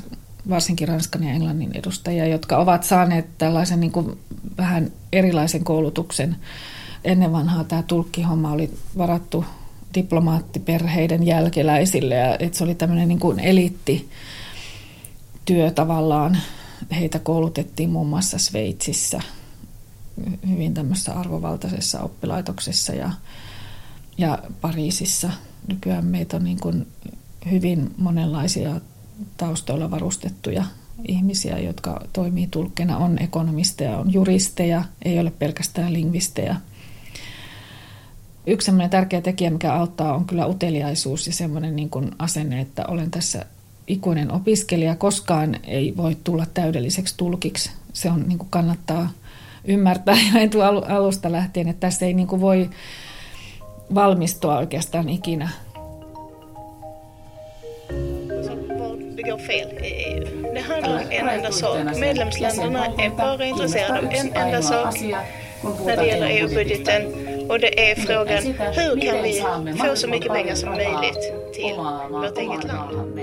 varsinkin 0.49 0.89
Ranskan 0.89 1.25
ja 1.25 1.33
Englannin 1.33 1.71
edustajia, 1.75 2.27
jotka 2.27 2.57
ovat 2.57 2.85
saaneet 2.85 3.27
tällaisen 3.39 3.81
niin 3.81 3.93
kuin 3.93 4.19
vähän 4.59 4.93
erilaisen 5.13 5.65
koulutuksen. 5.65 6.37
Ennen 7.05 7.33
vanhaa 7.33 7.65
tämä 7.65 7.83
tulkkihomma 7.83 8.53
oli 8.53 8.71
varattu 8.99 9.45
diplomaattiperheiden 9.95 11.27
jälkeläisille, 11.27 12.15
ja 12.15 12.37
että 12.39 12.59
se 12.59 12.65
oli 12.65 12.75
tämmöinen 12.75 13.09
niin 13.09 13.21
kuin 13.21 13.41
eliittityö 13.41 14.11
tavallaan. 15.75 16.39
Heitä 16.97 17.19
koulutettiin 17.19 17.91
muun 17.91 18.07
muassa 18.07 18.39
Sveitsissä– 18.39 19.21
hyvin 20.49 20.75
tämmöisessä 20.75 21.13
arvovaltaisessa 21.13 22.01
oppilaitoksessa 22.01 22.93
ja, 22.93 23.11
ja 24.19 24.39
Pariisissa. 24.61 25.31
Nykyään 25.69 26.05
meitä 26.05 26.37
on 26.37 26.45
niin 26.45 26.61
kuin 26.61 26.87
hyvin 27.51 27.95
monenlaisia 27.99 28.81
taustoilla 29.37 29.91
varustettuja 29.91 30.65
ihmisiä, 31.09 31.59
jotka 31.59 32.01
toimii 32.13 32.47
tulkkina. 32.47 32.97
On 32.97 33.23
ekonomisteja, 33.23 33.99
on 33.99 34.13
juristeja, 34.13 34.85
ei 35.05 35.19
ole 35.21 35.31
pelkästään 35.31 35.93
lingvistejä. 35.93 36.57
Yksi 38.47 38.73
tärkeä 38.91 39.21
tekijä, 39.21 39.51
mikä 39.51 39.73
auttaa, 39.73 40.15
on 40.15 40.25
kyllä 40.25 40.47
uteliaisuus 40.47 41.27
ja 41.27 41.33
semmoinen 41.33 41.77
niin 41.77 41.91
kuin 41.91 42.11
asenne, 42.19 42.61
että 42.61 42.85
olen 42.89 43.11
tässä 43.11 43.47
ikuinen 43.87 44.33
opiskelija. 44.33 44.97
Koskaan 44.97 45.57
ei 45.65 45.97
voi 45.97 46.17
tulla 46.25 46.47
täydelliseksi 46.55 47.15
tulkiksi. 47.17 47.71
Se 47.93 48.11
on, 48.11 48.25
niin 48.29 48.39
kuin 48.39 48.51
kannattaa 48.51 49.11
ymmärtää 49.67 50.17
jo 50.55 50.83
alusta 50.89 51.33
lähtien, 51.33 51.69
että 51.69 51.81
tässä 51.81 52.07
ei 52.07 52.15
niin 52.15 52.29
kuin 52.29 52.41
voi 52.41 52.71
valmistua 53.95 54.59
oikeastaan 54.59 55.09
ikinä. 55.09 55.49
begår 59.17 59.39
fel 59.39 59.69
i 59.83 60.05
EU. 60.05 60.55
Det 60.55 60.61
handlar 60.61 60.91
om 60.91 61.07
en 61.11 61.29
enda 61.29 61.53
sak. 61.53 61.99
Medlemsländerna 62.01 62.87
är 62.87 63.11
bara 63.11 63.45
intresserade 63.45 63.99
av 63.99 64.05
en 64.05 64.37
enda 64.37 64.63
sak 64.63 64.95
när 65.87 65.97
det 65.97 66.07
gäller 66.07 66.27
EU-budgeten 66.27 67.03
Och 67.49 67.59
det 67.61 67.91
är 67.91 67.95
frågan, 67.95 68.45
hur 68.75 69.01
kan 69.01 69.23
vi 69.23 69.43
få 69.79 69.97
så 69.97 70.09
mycket 70.09 70.33
pengar 70.33 70.55
som 70.55 70.69
möjligt 70.71 71.53
till 71.55 71.75
vårt 72.11 72.39
eget 72.39 72.65
land? 72.65 73.21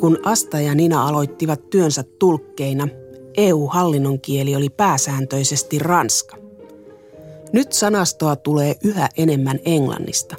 Kun 0.00 0.18
Asta 0.24 0.60
ja 0.60 0.74
Nina 0.74 1.02
aloittivat 1.02 1.70
työnsä 1.70 2.02
tulkkeina, 2.02 2.88
EU-hallinnon 3.36 4.20
kieli 4.20 4.56
oli 4.56 4.68
pääsääntöisesti 4.70 5.78
ranska. 5.78 6.36
Nyt 7.52 7.72
sanastoa 7.72 8.36
tulee 8.36 8.76
yhä 8.84 9.08
enemmän 9.16 9.58
englannista. 9.64 10.36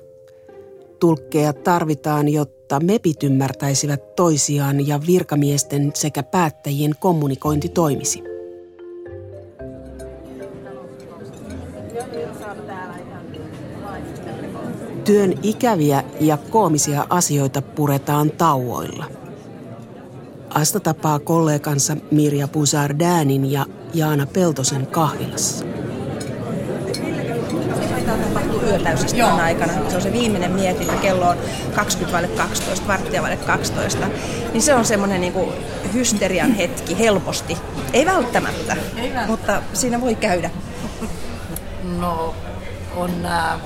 Tulkkeja 0.99 1.53
tarvitaan, 1.53 2.29
jotta 2.29 2.79
mepit 2.79 3.23
ymmärtäisivät 3.23 4.15
toisiaan 4.15 4.88
ja 4.88 4.99
virkamiesten 5.08 5.91
sekä 5.93 6.23
päättäjien 6.23 6.95
kommunikointi 6.99 7.69
toimisi. 7.69 8.23
Työn 15.06 15.34
ikäviä 15.43 16.03
ja 16.19 16.38
koomisia 16.38 17.08
asioita 17.10 17.62
puretaan 17.62 18.32
tauoilla. 18.32 19.22
Asta 20.53 20.79
tapaa 20.79 21.19
kollegansa 21.19 21.97
Mirja 22.11 22.47
Pusardäänin 22.47 23.51
ja 23.51 23.65
Jaana 23.93 24.25
Peltosen 24.25 24.87
kahvilassa. 24.87 25.65
tapahtuu 28.05 28.61
yötäysistunnon 28.61 29.39
aikana. 29.39 29.73
Se 29.89 29.95
on 29.95 30.01
se 30.01 30.13
viimeinen 30.13 30.51
mietintä, 30.51 30.93
kello 30.93 31.29
on 31.29 31.37
20 31.75 32.37
12, 32.37 32.87
varttia 32.87 33.21
vaille 33.21 33.37
12. 33.37 34.07
Niin 34.53 34.61
se 34.61 34.73
on 34.73 34.85
semmoinen 34.85 35.21
niin 35.21 35.33
kuin 35.33 35.49
hysterian 35.93 36.51
hetki 36.51 36.99
helposti. 36.99 37.57
Ei 37.93 38.05
välttämättä, 38.05 38.73
Ei 38.73 39.13
välttämättä, 39.13 39.27
mutta 39.27 39.61
siinä 39.73 40.01
voi 40.01 40.15
käydä. 40.15 40.49
No, 41.99 42.35
on 42.95 43.21
nämä 43.21 43.59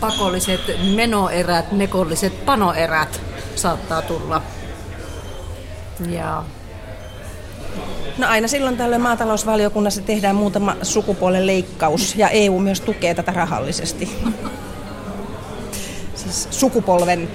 pakolliset 0.00 0.60
menoerät, 0.94 1.72
mekolliset 1.72 2.44
panoerät 2.44 3.20
saattaa 3.54 4.02
tulla. 4.02 4.42
Ja 6.10 6.44
No 8.18 8.28
aina 8.28 8.48
silloin 8.48 8.76
tällöin 8.76 9.00
maatalousvaliokunnassa 9.00 10.00
tehdään 10.00 10.36
muutama 10.36 10.76
sukupuolen 10.82 11.46
leikkaus 11.46 12.16
ja 12.16 12.28
EU 12.28 12.58
myös 12.58 12.80
tukee 12.80 13.14
tätä 13.14 13.32
rahallisesti. 13.32 14.18
Siis 16.14 16.48
sukupolven 16.50 17.28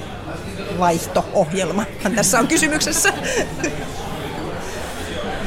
vaihto-ohjelma 0.80 1.84
tässä 2.16 2.40
on 2.40 2.48
kysymyksessä. 2.48 3.14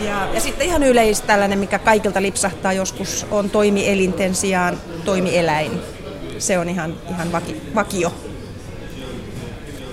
Ja, 0.01 0.29
ja 0.35 0.41
sitten 0.41 0.67
ihan 0.67 0.83
yleistä 0.83 1.27
tällainen, 1.27 1.59
mikä 1.59 1.79
kaikilta 1.79 2.23
lipsahtaa 2.23 2.73
joskus, 2.73 3.27
on 3.31 3.51
toimielinten 3.51 4.35
sijaan 4.35 4.81
toimieläin. 5.05 5.81
Se 6.39 6.59
on 6.59 6.69
ihan, 6.69 6.95
ihan 7.11 7.33
vaki, 7.33 7.63
vakio. 7.75 8.15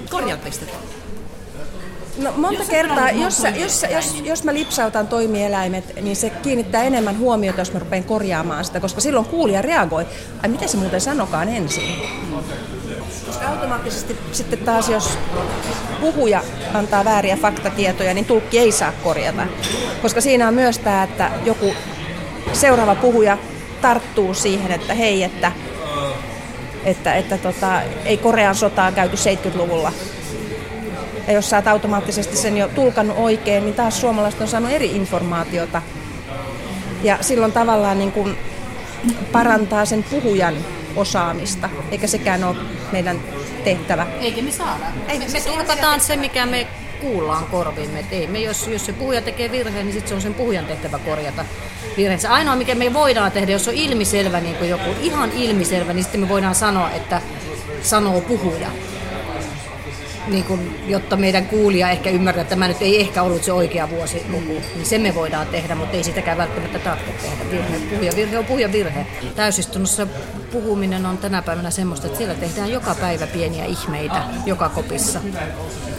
Korjaatteko 0.10 0.93
No 2.18 2.32
monta 2.36 2.62
jos 2.62 2.70
kertaa, 2.70 3.12
jos, 3.12 3.44
jos, 3.56 3.86
jos, 3.92 4.22
jos 4.24 4.44
mä 4.44 4.54
lipsautan 4.54 5.08
toimieläimet, 5.08 5.96
niin 6.02 6.16
se 6.16 6.30
kiinnittää 6.30 6.84
enemmän 6.84 7.20
huomiota, 7.20 7.62
jos 7.62 7.74
mä 7.74 7.80
rupean 7.80 8.04
korjaamaan 8.04 8.66
sitä, 8.66 8.80
koska 8.80 9.02
silloin 9.02 9.26
kuulija 9.26 9.62
reagoi, 9.62 10.06
ai 10.44 10.50
miten 10.50 10.70
se 10.70 10.78
muuten 10.78 11.02
sanokaan 11.02 11.50
ensin. 11.50 11.96
Koska 13.26 13.48
automaattisesti 13.48 14.18
sitten 14.32 14.60
taas, 14.60 14.90
jos 14.90 15.18
puhuja 16.02 16.44
antaa 16.74 17.06
vääriä 17.06 17.38
faktatietoja, 17.38 18.14
niin 18.14 18.26
tulkki 18.26 18.60
ei 18.60 18.72
saa 18.72 18.94
korjata. 19.04 19.48
Koska 20.02 20.22
siinä 20.22 20.48
on 20.48 20.54
myös 20.54 20.80
tämä, 20.80 21.04
että 21.04 21.32
joku 21.46 21.74
seuraava 22.54 22.96
puhuja 22.96 23.38
tarttuu 23.82 24.34
siihen, 24.34 24.72
että 24.72 24.94
hei, 24.94 25.24
että, 25.24 25.52
että, 26.86 27.16
että 27.16 27.38
tota, 27.38 27.82
ei 28.06 28.18
Korean 28.18 28.56
sotaa 28.56 28.92
käyty 28.92 29.16
70-luvulla, 29.16 29.92
ja 31.28 31.34
jos 31.34 31.50
sä 31.50 31.56
oot 31.56 31.68
automaattisesti 31.68 32.38
sen 32.38 32.58
jo 32.58 32.68
tulkannut 32.68 33.18
oikein, 33.18 33.64
niin 33.64 33.76
taas 33.76 34.02
suomalaiset 34.02 34.42
on 34.42 34.48
saanut 34.48 34.72
eri 34.72 34.96
informaatiota. 34.96 35.82
Ja 37.04 37.18
silloin 37.22 37.52
tavallaan 37.52 38.00
niin 38.00 38.12
kuin 38.12 38.38
parantaa 39.32 39.86
sen 39.86 40.04
puhujan 40.04 40.56
osaamista, 40.96 41.70
eikä 41.92 42.08
sekään 42.08 42.44
ole 42.44 42.56
meidän 42.92 43.20
tehtävä. 43.64 44.08
Eikä 44.22 44.42
me 44.42 44.52
saada. 44.52 44.86
Ei, 45.08 45.20
me, 45.20 45.26
me 45.34 45.42
tulkataan 45.42 46.00
se, 46.00 46.16
mikä 46.16 46.46
me 46.46 46.68
kuullaan 47.02 47.46
korvimme. 47.46 48.00
Et 48.00 48.14
ei 48.14 48.28
me, 48.28 48.40
jos, 48.40 48.68
jos 48.68 48.86
se 48.86 48.94
puhuja 48.94 49.22
tekee 49.22 49.52
virheen, 49.52 49.86
niin 49.86 49.94
sit 49.94 50.08
se 50.08 50.16
on 50.16 50.22
sen 50.22 50.34
puhujan 50.34 50.66
tehtävä 50.66 51.00
korjata 51.00 51.46
virheensä. 51.98 52.34
Ainoa, 52.34 52.56
mikä 52.56 52.76
me 52.76 52.94
voidaan 52.94 53.32
tehdä, 53.32 53.52
jos 53.52 53.68
on 53.68 53.74
ilmiselvä, 53.74 54.40
niin 54.40 54.56
kuin 54.56 54.70
joku 54.70 54.90
ihan 55.02 55.32
ilmiselvä, 55.32 55.94
niin 55.94 56.04
sitten 56.04 56.22
me 56.22 56.30
voidaan 56.30 56.56
sanoa, 56.56 56.92
että 56.92 57.22
sanoo 57.82 58.22
puhuja 58.22 58.68
niin 60.28 60.44
kuin, 60.44 60.84
jotta 60.88 61.16
meidän 61.16 61.46
kuulija 61.46 61.90
ehkä 61.90 62.10
ymmärtää, 62.10 62.42
että 62.42 62.50
tämä 62.50 62.68
nyt 62.68 62.82
ei 62.82 63.02
ehkä 63.02 63.24
ollut 63.24 63.44
se 63.44 63.54
oikea 63.54 63.90
vuosiluku, 63.90 64.62
niin 64.76 64.86
sen 64.86 65.02
me 65.02 65.16
voidaan 65.16 65.48
tehdä, 65.48 65.76
mutta 65.76 65.98
ei 65.98 66.04
sitäkään 66.04 66.38
välttämättä 66.38 66.80
tarvitse 66.80 67.12
tehdä. 67.12 67.52
Virhe, 67.52 67.80
puhuja, 67.90 68.12
virhe 68.16 68.38
on 68.38 68.46
puhuja 68.46 68.72
virhe. 68.72 69.06
Täysistunnossa 69.36 70.08
puhuminen 70.52 71.06
on 71.06 71.18
tänä 71.18 71.42
päivänä 71.42 71.72
semmoista, 71.72 72.08
että 72.08 72.18
siellä 72.18 72.36
tehdään 72.36 72.72
joka 72.72 72.96
päivä 72.96 73.28
pieniä 73.28 73.66
ihmeitä 73.66 74.24
joka 74.46 74.70
kopissa. 74.70 75.20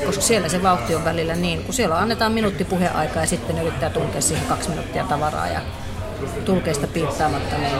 Koska 0.06 0.22
siellä 0.22 0.48
se 0.48 0.62
vauhti 0.62 0.94
on 0.94 1.04
välillä 1.04 1.34
niin, 1.34 1.64
kun 1.64 1.74
siellä 1.74 1.98
annetaan 1.98 2.32
minuutti 2.32 2.64
puheaikaa 2.64 3.22
ja 3.22 3.26
sitten 3.26 3.58
yrittää 3.58 3.90
tunkea 3.90 4.20
siihen 4.20 4.46
kaksi 4.46 4.68
minuuttia 4.68 5.04
tavaraa 5.04 5.48
ja 5.48 5.60
tulkeista 6.44 6.86
piittaamatta. 6.86 7.58
Niin... 7.58 7.76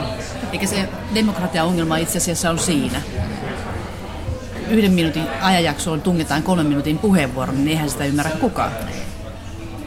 Eikä 0.53 0.67
se 0.67 0.89
demokratia-ongelma 1.15 1.97
itse 1.97 2.19
asiassa 2.19 2.51
on 2.51 2.59
siinä, 2.59 3.03
yhden 4.71 4.93
minuutin 4.93 5.23
ajanjaksoon 5.41 6.01
tungetaan 6.01 6.43
kolmen 6.43 6.67
minuutin 6.67 6.99
puheenvuoro, 6.99 7.53
niin 7.53 7.69
eihän 7.69 7.91
sitä 7.91 8.05
ymmärrä 8.05 8.31
kukaan. 8.31 8.73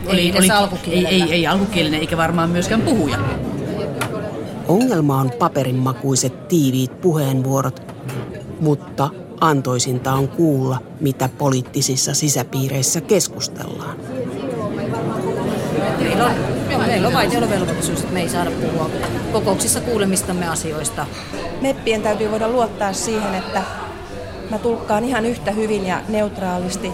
Oli, 0.08 0.20
ei, 0.20 0.34
oli, 0.38 0.48
ei, 0.92 1.06
ei, 1.06 1.24
ei 1.32 1.48
alkukielinen 1.48 2.00
eikä 2.00 2.18
varmaan 2.18 2.50
myöskään 2.50 2.82
puhuja. 2.82 3.18
Ongelma 4.68 5.20
on 5.20 5.32
paperinmakuiset 5.40 6.48
tiiviit 6.48 7.02
puheenvuorot, 7.02 7.94
mutta 8.60 9.10
antoisinta 9.42 10.14
on 10.14 10.28
kuulla, 10.28 10.80
mitä 11.00 11.30
poliittisissa 11.38 12.14
sisäpiireissä 12.14 13.02
keskustellaan. 13.02 13.98
Meillä 16.00 16.26
on, 16.26 16.32
meillä 16.88 17.08
on 17.08 17.14
vaitiolovelvollisuus, 17.14 18.00
että 18.00 18.14
me 18.14 18.22
ei 18.22 18.30
saada 18.30 18.52
puhua 18.52 18.90
kokouksissa 19.32 19.82
kuulemistamme 19.82 20.48
asioista. 20.48 21.06
Meppien 21.62 22.02
täytyy 22.02 22.32
voida 22.32 22.50
luottaa 22.50 22.94
siihen, 22.94 23.36
että 23.36 23.62
Mä 24.50 24.58
tulkkaan 24.58 25.04
ihan 25.04 25.26
yhtä 25.26 25.52
hyvin 25.52 25.86
ja 25.86 26.02
neutraalisti 26.10 26.92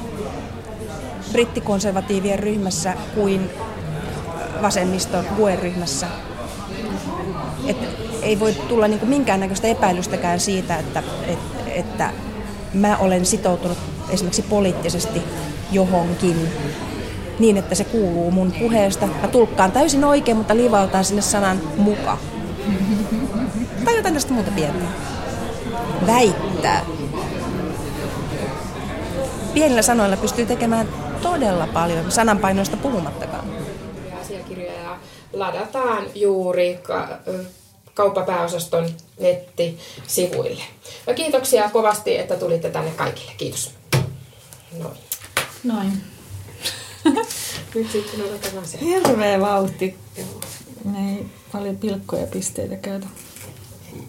brittikonservatiivien 1.31 2.39
ryhmässä 2.39 2.93
kuin 3.15 3.49
vasemmiston 4.61 5.25
GUE-ryhmässä. 5.37 6.07
Et 7.67 7.77
ei 8.21 8.39
voi 8.39 8.53
tulla 8.53 8.87
niinku 8.87 9.05
minkäännäköistä 9.05 9.67
epäilystäkään 9.67 10.39
siitä, 10.39 10.75
että, 10.75 11.03
et, 11.27 11.39
että 11.67 12.09
mä 12.73 12.97
olen 12.97 13.25
sitoutunut 13.25 13.77
esimerkiksi 14.09 14.41
poliittisesti 14.41 15.21
johonkin 15.71 16.49
niin, 17.39 17.57
että 17.57 17.75
se 17.75 17.83
kuuluu 17.83 18.31
mun 18.31 18.53
puheesta. 18.59 19.07
Mä 19.21 19.27
tulkkaan 19.27 19.71
täysin 19.71 20.03
oikein, 20.03 20.37
mutta 20.37 20.55
livautan 20.55 21.05
sinne 21.05 21.21
sanan 21.21 21.61
muka. 21.77 22.17
Tai 23.85 23.95
jotain 23.95 24.13
tästä 24.13 24.33
muuta 24.33 24.51
pientä. 24.51 24.85
Väittää 26.07 26.85
pienillä 29.53 29.81
sanoilla 29.81 30.17
pystyy 30.17 30.45
tekemään 30.45 30.89
todella 31.21 31.67
paljon, 31.67 32.11
sananpainoista 32.11 32.78
puhumattakaan. 32.78 33.45
Asiakirjoja 34.21 34.97
ladataan 35.34 36.05
juuri 36.15 36.80
ka- 36.84 37.17
kauppapääosaston 37.93 38.89
nettisivuille. 39.19 40.63
Ja 41.07 41.13
kiitoksia 41.13 41.69
kovasti, 41.69 42.17
että 42.17 42.36
tulitte 42.36 42.69
tänne 42.69 42.91
kaikille. 42.91 43.32
Kiitos. 43.38 43.71
Noin. 44.80 44.97
Noin. 45.63 45.91
Nyt 47.75 47.91
sitten 47.91 48.21
otetaan 48.36 48.65
se. 48.65 48.80
Hirveä 48.82 49.39
vauhti. 49.39 49.95
Me 50.86 51.11
ei 51.17 51.25
paljon 51.51 51.78
pilkkoja 51.78 52.28
pisteitä 52.28 52.75
käytä. 52.75 53.07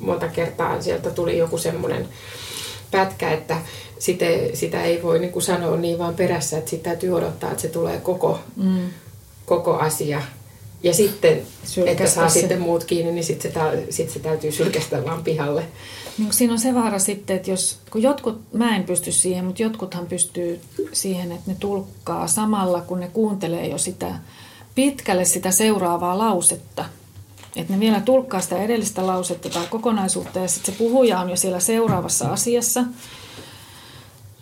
Monta 0.01 0.29
kertaa 0.29 0.83
sieltä 0.83 1.11
tuli 1.11 1.39
joku 1.39 1.59
semmoinen 1.59 2.09
pätkä, 2.95 3.31
että 3.31 3.57
sitä, 3.99 4.25
sitä 4.55 4.83
ei 4.83 5.03
voi 5.03 5.19
niin 5.19 5.33
kuin 5.33 5.43
sanoa 5.43 5.77
niin 5.77 5.99
vaan 5.99 6.15
perässä, 6.15 6.59
että 6.59 6.71
sitä 6.71 6.83
täytyy 6.83 7.11
odottaa, 7.11 7.51
että 7.51 7.63
se 7.63 7.69
tulee 7.69 8.01
koko, 8.01 8.41
mm. 8.57 8.89
koko 9.47 9.77
asia. 9.77 10.23
Ja 10.83 10.95
sitten, 10.95 11.43
että 11.87 12.07
saa 12.07 12.29
se. 12.29 12.41
sitten 12.41 12.61
muut 12.61 12.85
kiinni, 12.85 13.13
niin 13.13 13.25
sitten 13.25 13.53
se, 13.53 13.87
sit 13.91 14.11
se 14.11 14.19
täytyy 14.19 14.53
sylkästä 14.53 15.05
vaan 15.05 15.25
pihalle. 15.25 15.65
Niin 16.19 16.33
siinä 16.33 16.53
on 16.53 16.59
se 16.59 16.75
vaara 16.75 16.99
sitten, 16.99 17.37
että 17.37 17.51
jos, 17.51 17.79
kun 17.91 18.03
jotkut, 18.03 18.53
mä 18.53 18.77
en 18.77 18.85
pysty 18.85 19.13
siihen, 19.13 19.45
mutta 19.45 19.63
jotkuthan 19.63 20.07
pystyy 20.07 20.61
siihen, 20.93 21.33
että 21.33 21.51
ne 21.51 21.57
tulkkaa 21.61 22.27
samalla, 22.27 22.81
kun 22.81 23.01
ne 23.01 23.11
kuuntelee 23.13 23.67
jo 23.67 23.79
sitä 23.79 24.15
pitkälle 24.75 25.25
sitä 25.25 25.51
seuraavaa 25.51 26.19
lausetta. 26.19 26.85
Että 27.57 27.73
ne 27.73 27.81
vielä 27.81 28.01
tulkkaa 28.01 28.41
sitä 28.41 28.57
edellistä 28.57 29.07
lausetta 29.07 29.51
tai 29.51 29.67
kokonaisuutta 29.67 30.39
ja 30.39 30.49
sitten 30.49 30.75
se 30.75 30.79
puhuja 30.79 31.21
on 31.21 31.31
jo 31.31 31.37
siellä 31.37 31.61
seuraavassa 31.61 32.33
asiassa. 32.33 32.85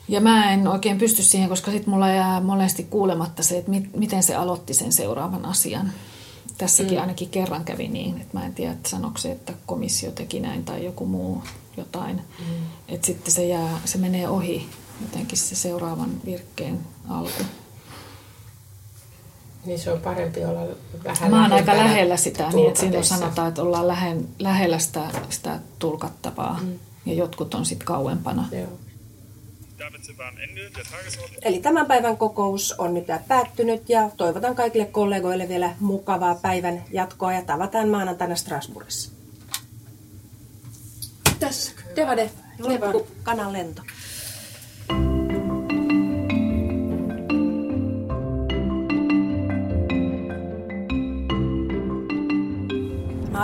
Ja 0.09 0.21
mä 0.21 0.53
en 0.53 0.69
oikein 0.69 0.99
pysty 0.99 1.23
siihen, 1.23 1.49
koska 1.49 1.71
sitten 1.71 1.91
mulla 1.91 2.09
jää 2.09 2.41
monesti 2.41 2.85
kuulematta 2.85 3.43
se, 3.43 3.59
että 3.59 3.71
miten 3.97 4.23
se 4.23 4.35
aloitti 4.35 4.75
sen 4.75 4.93
seuraavan 4.93 5.45
asian. 5.45 5.93
Tässäkin 6.59 6.95
mm. 6.95 7.01
ainakin 7.01 7.29
kerran 7.29 7.65
kävi 7.65 7.89
niin, 7.89 8.21
että 8.21 8.39
mä 8.39 8.47
en 8.47 8.55
tiedä, 8.55 8.73
että 8.73 8.89
sanoiko 8.89 9.19
se, 9.19 9.33
että 9.33 9.53
komissio 9.67 10.11
teki 10.11 10.41
näin 10.41 10.65
tai 10.65 10.85
joku 10.85 11.07
muu 11.07 11.43
jotain. 11.77 12.17
Mm. 12.17 12.67
Että 12.89 13.07
sitten 13.07 13.33
se, 13.33 13.47
jää, 13.47 13.81
se 13.85 13.99
menee 13.99 14.29
ohi 14.29 14.69
jotenkin 15.01 15.39
se 15.39 15.55
seuraavan 15.55 16.11
virkkeen 16.25 16.79
alku. 17.09 17.43
Niin 19.65 19.79
se 19.79 19.93
on 19.93 20.01
parempi 20.01 20.45
olla 20.45 20.67
vähän 21.05 21.31
Mä 21.31 21.43
oon 21.43 21.53
aika 21.53 21.77
lähellä 21.77 22.17
sitä, 22.17 22.49
niin 22.49 22.69
että 22.69 22.81
siinä 22.81 23.03
sanotaan, 23.03 23.49
että 23.49 23.63
ollaan 23.63 23.89
lähen, 23.89 24.29
lähellä 24.39 24.79
sitä, 24.79 25.01
sitä 25.29 25.59
tulkattavaa. 25.79 26.61
Mm. 26.63 26.79
Ja 27.07 27.15
jotkut 27.15 27.55
on 27.55 27.67
sitten 27.67 27.87
kauempana. 27.87 28.49
Joo. 28.53 28.69
Eli 31.43 31.61
tämän 31.61 31.87
päivän 31.87 32.17
kokous 32.17 32.75
on 32.79 32.95
nyt 32.95 33.05
päättynyt 33.29 33.89
ja 33.89 34.11
toivotan 34.17 34.55
kaikille 34.55 34.85
kollegoille 34.85 35.49
vielä 35.49 35.75
mukavaa 35.81 36.35
päivän 36.35 36.85
jatkoa 36.93 37.33
ja 37.33 37.43
tavataan 37.43 37.89
maanantaina 37.89 38.37
Strasbourgissa. 38.37 39.11
Tässä. 41.41 41.73
Devade. 41.97 42.31
Kanan 43.23 43.53
lento. 43.53 43.83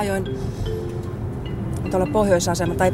Ajoin 0.08 0.38
tuolla 1.90 2.06
pohjoisasema 2.12 2.74
tai 2.74 2.92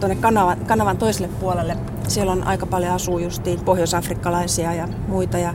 tuonne 0.00 0.16
kanavan, 0.16 0.58
kanavan 0.66 0.96
toiselle 0.96 1.28
puolelle. 1.40 1.76
Siellä 2.08 2.32
on 2.32 2.44
aika 2.44 2.66
paljon 2.66 2.92
asuu 2.92 3.18
justiin 3.18 3.60
pohjoisafrikkalaisia 3.60 4.74
ja 4.74 4.88
muita 5.08 5.38
ja 5.38 5.54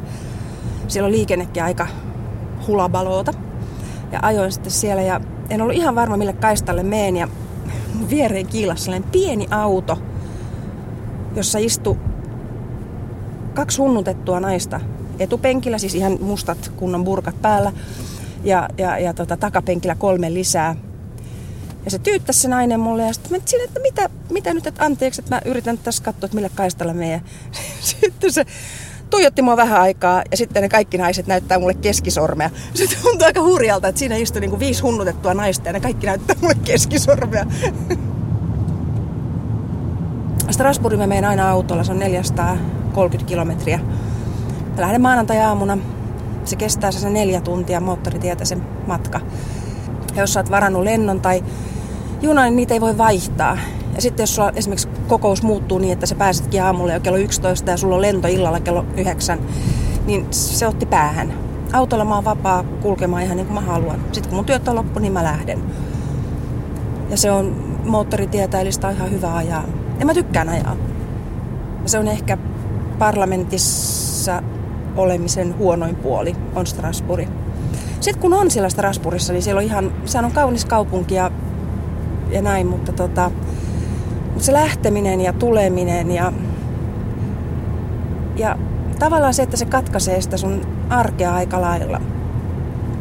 siellä 0.88 1.06
on 1.06 1.12
liikennekin 1.12 1.64
aika 1.64 1.88
hulabaloota. 2.68 3.34
Ja 4.12 4.20
ajoin 4.22 4.52
sitten 4.52 4.72
siellä 4.72 5.02
ja 5.02 5.22
en 5.50 5.62
ollut 5.62 5.76
ihan 5.76 5.96
varma 5.96 6.18
mille 6.18 6.34
kaistalle 6.34 6.84
meen 6.84 7.18
ja 7.18 7.28
viereen 8.10 8.48
kiilasi 8.48 8.84
sellainen 8.84 9.10
pieni 9.12 9.48
auto, 9.52 9.98
jossa 11.36 11.60
istui 11.60 11.98
kaksi 13.54 13.78
hunnutettua 13.78 14.40
naista 14.40 14.80
etupenkillä, 15.20 15.78
siis 15.78 15.96
ihan 15.96 16.18
mustat 16.22 16.72
kunnon 16.78 17.04
burkat 17.04 17.42
päällä 17.42 17.72
ja, 18.44 18.70
ja, 18.78 19.00
ja 19.00 19.14
tota, 19.14 19.38
takapenkillä 19.38 19.96
kolme 19.96 20.34
lisää. 20.34 20.76
Ja 21.86 21.92
se 21.92 22.00
tyyttäisi 22.00 22.40
se 22.40 22.48
nainen 22.48 22.80
mulle 22.80 23.04
ja 23.04 23.14
sitten 23.14 23.32
mä 23.32 23.64
että 23.64 23.80
mitä, 23.80 24.10
mitä 24.30 24.54
nyt, 24.54 24.68
että 24.68 24.86
anteeksi, 24.86 25.22
että 25.22 25.36
mä 25.36 25.42
yritän 25.46 25.78
tässä 25.78 26.04
katsoa, 26.04 26.26
että 26.26 26.36
mille 26.36 26.50
kaistalla 26.56 26.94
meidän. 26.94 27.22
Sitten 27.80 28.34
se 28.34 28.46
tuijotti 29.10 29.42
mua 29.42 29.58
vähän 29.58 29.82
aikaa 29.82 30.24
ja 30.32 30.38
sitten 30.38 30.62
ne 30.62 30.70
kaikki 30.70 30.98
naiset 30.98 31.28
näyttää 31.28 31.60
mulle 31.60 31.74
keskisormea. 31.74 32.50
Se 32.74 32.88
tuntuu 33.04 33.26
aika 33.26 33.42
hurjalta, 33.42 33.88
että 33.88 34.00
siinä 34.00 34.16
istui 34.16 34.42
niin 34.42 34.50
kuin 34.50 34.60
viisi 34.60 34.82
hunnutettua 34.82 35.34
naista 35.34 35.70
ja 35.70 35.74
ne 35.74 35.80
kaikki 35.80 36.08
näyttää 36.08 36.36
mulle 36.42 36.56
keskisormea. 36.64 37.46
Strasbourgin 40.52 41.00
mä 41.00 41.08
menen 41.08 41.26
aina 41.26 41.50
autolla, 41.50 41.84
se 41.84 41.92
on 41.92 42.00
430 42.00 43.30
kilometriä. 43.30 43.80
Mä 44.76 44.82
lähden 44.82 45.02
maanantai-aamuna. 45.02 45.78
Se 46.46 46.56
kestää 46.56 46.92
se 46.92 47.10
neljä 47.10 47.42
tuntia 47.42 47.80
moottoritietä 47.80 48.46
sen 48.46 48.62
matka. 48.88 49.22
Ja 50.20 50.24
jos 50.24 50.34
sä 50.34 50.40
oot 50.40 50.52
varannut 50.52 50.84
lennon 50.84 51.22
tai 51.22 51.44
junan, 52.22 52.46
niin 52.46 52.56
niitä 52.56 52.74
ei 52.74 52.82
voi 52.82 52.98
vaihtaa. 52.98 53.58
Ja 53.96 54.02
sitten 54.02 54.24
jos 54.24 54.36
sulla 54.36 54.52
esimerkiksi 54.56 54.88
kokous 55.08 55.44
muuttuu 55.44 55.78
niin, 55.78 55.94
että 55.94 56.06
sä 56.06 56.16
pääsetkin 56.16 56.64
aamulla 56.64 56.94
jo 56.94 57.00
kello 57.00 57.18
11 57.18 57.72
ja 57.72 57.78
sulla 57.78 57.96
on 57.96 58.02
lento 58.02 58.28
illalla 58.28 58.60
kello 58.60 58.86
9, 58.98 59.40
niin 60.06 60.28
se 60.32 60.68
otti 60.68 60.86
päähän. 60.86 61.34
Autolla 61.74 62.06
mä 62.06 62.16
oon 62.16 62.26
vapaa 62.26 62.64
kulkemaan 62.64 63.24
ihan 63.24 63.38
niin 63.38 63.48
kuin 63.48 63.54
mä 63.54 63.62
haluan. 63.62 64.00
Sitten 64.12 64.30
kun 64.30 64.36
mun 64.36 64.46
työt 64.46 64.68
on 64.68 64.76
loppu, 64.76 65.00
niin 65.00 65.14
mä 65.14 65.24
lähden. 65.24 65.60
Ja 67.10 67.18
se 67.18 67.32
on 67.32 67.76
moottoritietä, 67.86 68.62
eli 68.62 68.72
sitä 68.72 68.88
on 68.88 68.94
ihan 68.94 69.12
hyvä 69.12 69.36
ajaa. 69.36 69.64
Ja 70.00 70.06
mä 70.06 70.14
tykkään 70.14 70.50
ajaa. 70.50 70.76
Ja 71.84 71.90
se 71.90 72.00
on 72.00 72.08
ehkä 72.08 72.38
parlamentissa 73.00 74.44
olemisen 74.96 75.58
huonoin 75.58 75.96
puoli, 75.96 76.36
on 76.56 76.68
Strasbourg. 76.68 77.28
Sitten 78.00 78.22
kun 78.22 78.34
on 78.34 78.52
siellä 78.52 78.70
Strasbourgissa, 78.70 79.34
niin 79.34 79.44
siellä 79.44 79.60
on 79.60 79.66
ihan, 79.66 79.92
sehän 80.06 80.26
on 80.26 80.32
kaunis 80.32 80.66
kaupunki 80.66 81.16
ja, 81.16 81.32
ja 82.30 82.42
näin, 82.42 82.68
mutta 82.68 82.92
tota, 82.92 83.32
se 84.38 84.54
lähteminen 84.54 85.22
ja 85.22 85.34
tuleminen 85.34 86.12
ja, 86.12 86.34
ja 88.36 88.58
tavallaan 89.00 89.34
se, 89.34 89.44
että 89.44 89.58
se 89.58 89.66
katkaisee 89.66 90.22
sitä 90.22 90.38
sun 90.38 90.62
arkea 90.90 91.36
aika 91.36 91.62
lailla. 91.62 92.02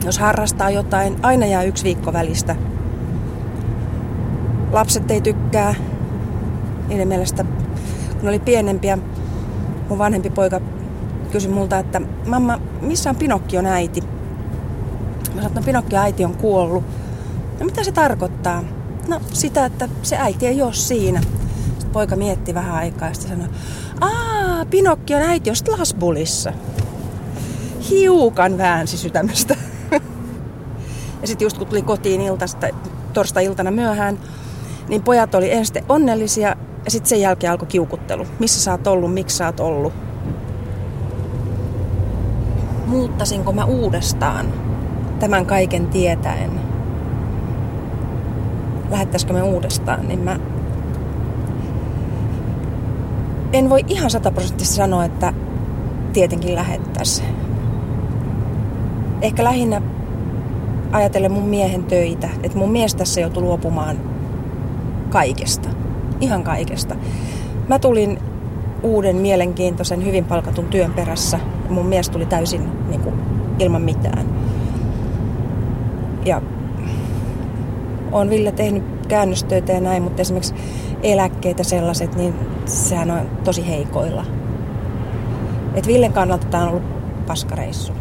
Jos 0.05 0.19
harrastaa 0.19 0.71
jotain, 0.71 1.17
aina 1.23 1.47
jää 1.47 1.63
yksi 1.63 1.85
viikko 1.85 2.13
välistä. 2.13 2.57
Lapset 4.73 5.11
ei 5.11 5.21
tykkää. 5.21 5.75
Niiden 6.89 7.09
mielestä, 7.09 7.45
kun 8.21 8.29
oli 8.29 8.39
pienempiä, 8.39 8.99
mun 9.89 9.99
vanhempi 9.99 10.31
poika 10.31 10.61
kysyi 11.33 11.51
multa, 11.51 11.79
että 11.79 12.01
mamma, 12.27 12.61
missä 12.81 13.11
on 13.11 13.17
Pinokkion 13.17 13.67
äiti? 13.67 14.18
Mä 15.39 15.43
sanoin, 15.43 15.59
että 15.59 15.61
no, 15.61 15.65
Pinokkion 15.65 16.03
äiti 16.03 16.25
on 16.25 16.37
kuollut. 16.37 16.85
No 17.61 17.67
mitä 17.67 17.85
se 17.85 17.93
tarkoittaa? 17.93 18.65
No 19.09 19.21
sitä, 19.33 19.65
että 19.65 19.89
se 20.03 20.17
äiti 20.17 20.47
ei 20.47 20.63
ole 20.63 20.73
siinä. 20.73 21.21
Sitten 21.69 21.91
poika 21.91 22.17
mietti 22.17 22.55
vähän 22.55 22.75
aikaa 22.75 23.09
ja 23.09 23.15
sanoi, 23.15 23.49
aa, 24.01 24.65
Pinokkion 24.65 25.23
äiti 25.23 25.51
on 25.51 25.57
Strasbourgissa. 25.57 26.53
Hiukan 27.91 28.59
väänsi 28.59 28.97
sydämestä. 28.97 29.57
ja 31.21 31.27
sitten 31.29 31.47
just 31.47 31.59
kun 31.59 31.67
tuli 31.67 31.83
kotiin 31.83 32.21
iltasta, 32.21 32.67
torstai-iltana 33.13 33.71
myöhään, 33.71 34.19
niin 34.89 35.03
pojat 35.03 35.35
oli 35.35 35.53
ensin 35.53 35.85
onnellisia 35.89 36.57
ja 36.85 36.91
sitten 36.91 37.09
sen 37.09 37.21
jälkeen 37.21 37.51
alkoi 37.51 37.69
kiukuttelu. 37.69 38.27
Missä 38.39 38.61
sä 38.61 38.73
oot 38.73 38.87
ollut, 38.87 39.15
miksi 39.15 39.37
sä 39.37 39.47
oot 39.47 39.61
ollut. 39.61 39.93
Muuttasinko 42.87 43.53
mä 43.53 43.65
uudestaan 43.65 44.68
tämän 45.19 45.47
kaiken 45.47 45.87
tietäen? 45.87 46.69
lähettäisikö 48.91 49.33
me 49.33 49.43
uudestaan, 49.43 50.09
niin 50.09 50.19
mä 50.19 50.41
en 53.53 53.71
voi 53.71 53.85
ihan 53.89 54.11
sataprosenttisesti 54.11 54.77
sanoa, 54.77 55.05
että 55.05 55.33
tietenkin 56.13 56.55
lähettäisi. 56.55 57.23
Ehkä 59.23 59.45
lähinnä 59.45 59.83
ajatellen 60.93 61.33
mun 61.33 61.49
miehen 61.49 61.85
töitä, 61.85 62.29
että 62.43 62.59
mun 62.59 62.71
mies 62.71 62.95
tässä 62.95 63.21
joutui 63.21 63.43
luopumaan 63.43 64.01
kaikesta. 65.11 65.69
Ihan 66.21 66.45
kaikesta. 66.45 66.97
Mä 67.69 67.79
tulin 67.79 68.19
uuden 68.83 69.17
mielenkiintoisen, 69.17 70.05
hyvin 70.05 70.25
palkatun 70.25 70.67
työn 70.67 70.93
perässä 70.93 71.41
ja 71.65 71.71
mun 71.71 71.87
mies 71.87 72.11
tuli 72.11 72.27
täysin 72.27 72.89
niin 72.89 73.01
kuin, 73.01 73.15
ilman 73.59 73.83
mitään. 73.83 74.38
Ja 76.29 76.43
on 78.13 78.31
Ville 78.31 78.53
tehnyt 78.53 78.83
käännöstöitä 79.09 79.73
ja 79.73 79.81
näin, 79.81 80.03
mutta 80.03 80.23
esimerkiksi 80.23 80.55
eläkkeitä 81.03 81.65
sellaiset, 81.65 82.17
niin 82.17 82.35
sehän 82.67 83.11
on 83.11 83.31
tosi 83.45 83.67
heikoilla. 83.67 84.27
Et 85.75 85.87
Villen 85.87 86.13
kannalta 86.13 86.47
tämä 86.47 86.63
on 86.63 86.69
ollut 86.69 87.27
paskareissu. 87.27 87.93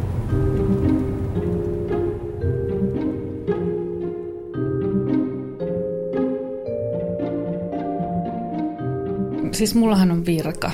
Siis 9.52 9.76
mullahan 9.76 10.12
on 10.12 10.26
virka, 10.26 10.72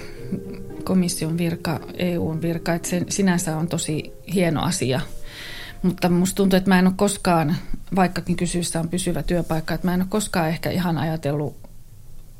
komission 0.84 1.38
virka, 1.38 1.80
EUn 1.98 2.42
virka, 2.42 2.74
että 2.74 2.90
se 2.90 3.02
sinänsä 3.10 3.58
on 3.58 3.68
tosi 3.68 4.14
hieno 4.34 4.62
asia. 4.62 5.02
Mutta 5.84 6.10
musta 6.10 6.36
tuntuu, 6.36 6.58
että 6.58 6.70
mä 6.70 6.80
en 6.80 6.88
ole 6.88 6.94
koskaan 6.98 7.56
vaikkakin 7.96 8.36
kysyessä 8.36 8.80
on 8.80 8.90
pysyvä 8.90 9.24
työpaikka, 9.24 9.74
että 9.74 9.88
mä 9.88 9.94
en 9.94 10.02
ole 10.02 10.08
koskaan 10.10 10.50
ehkä 10.50 10.70
ihan 10.70 10.98
ajatellut 10.98 11.58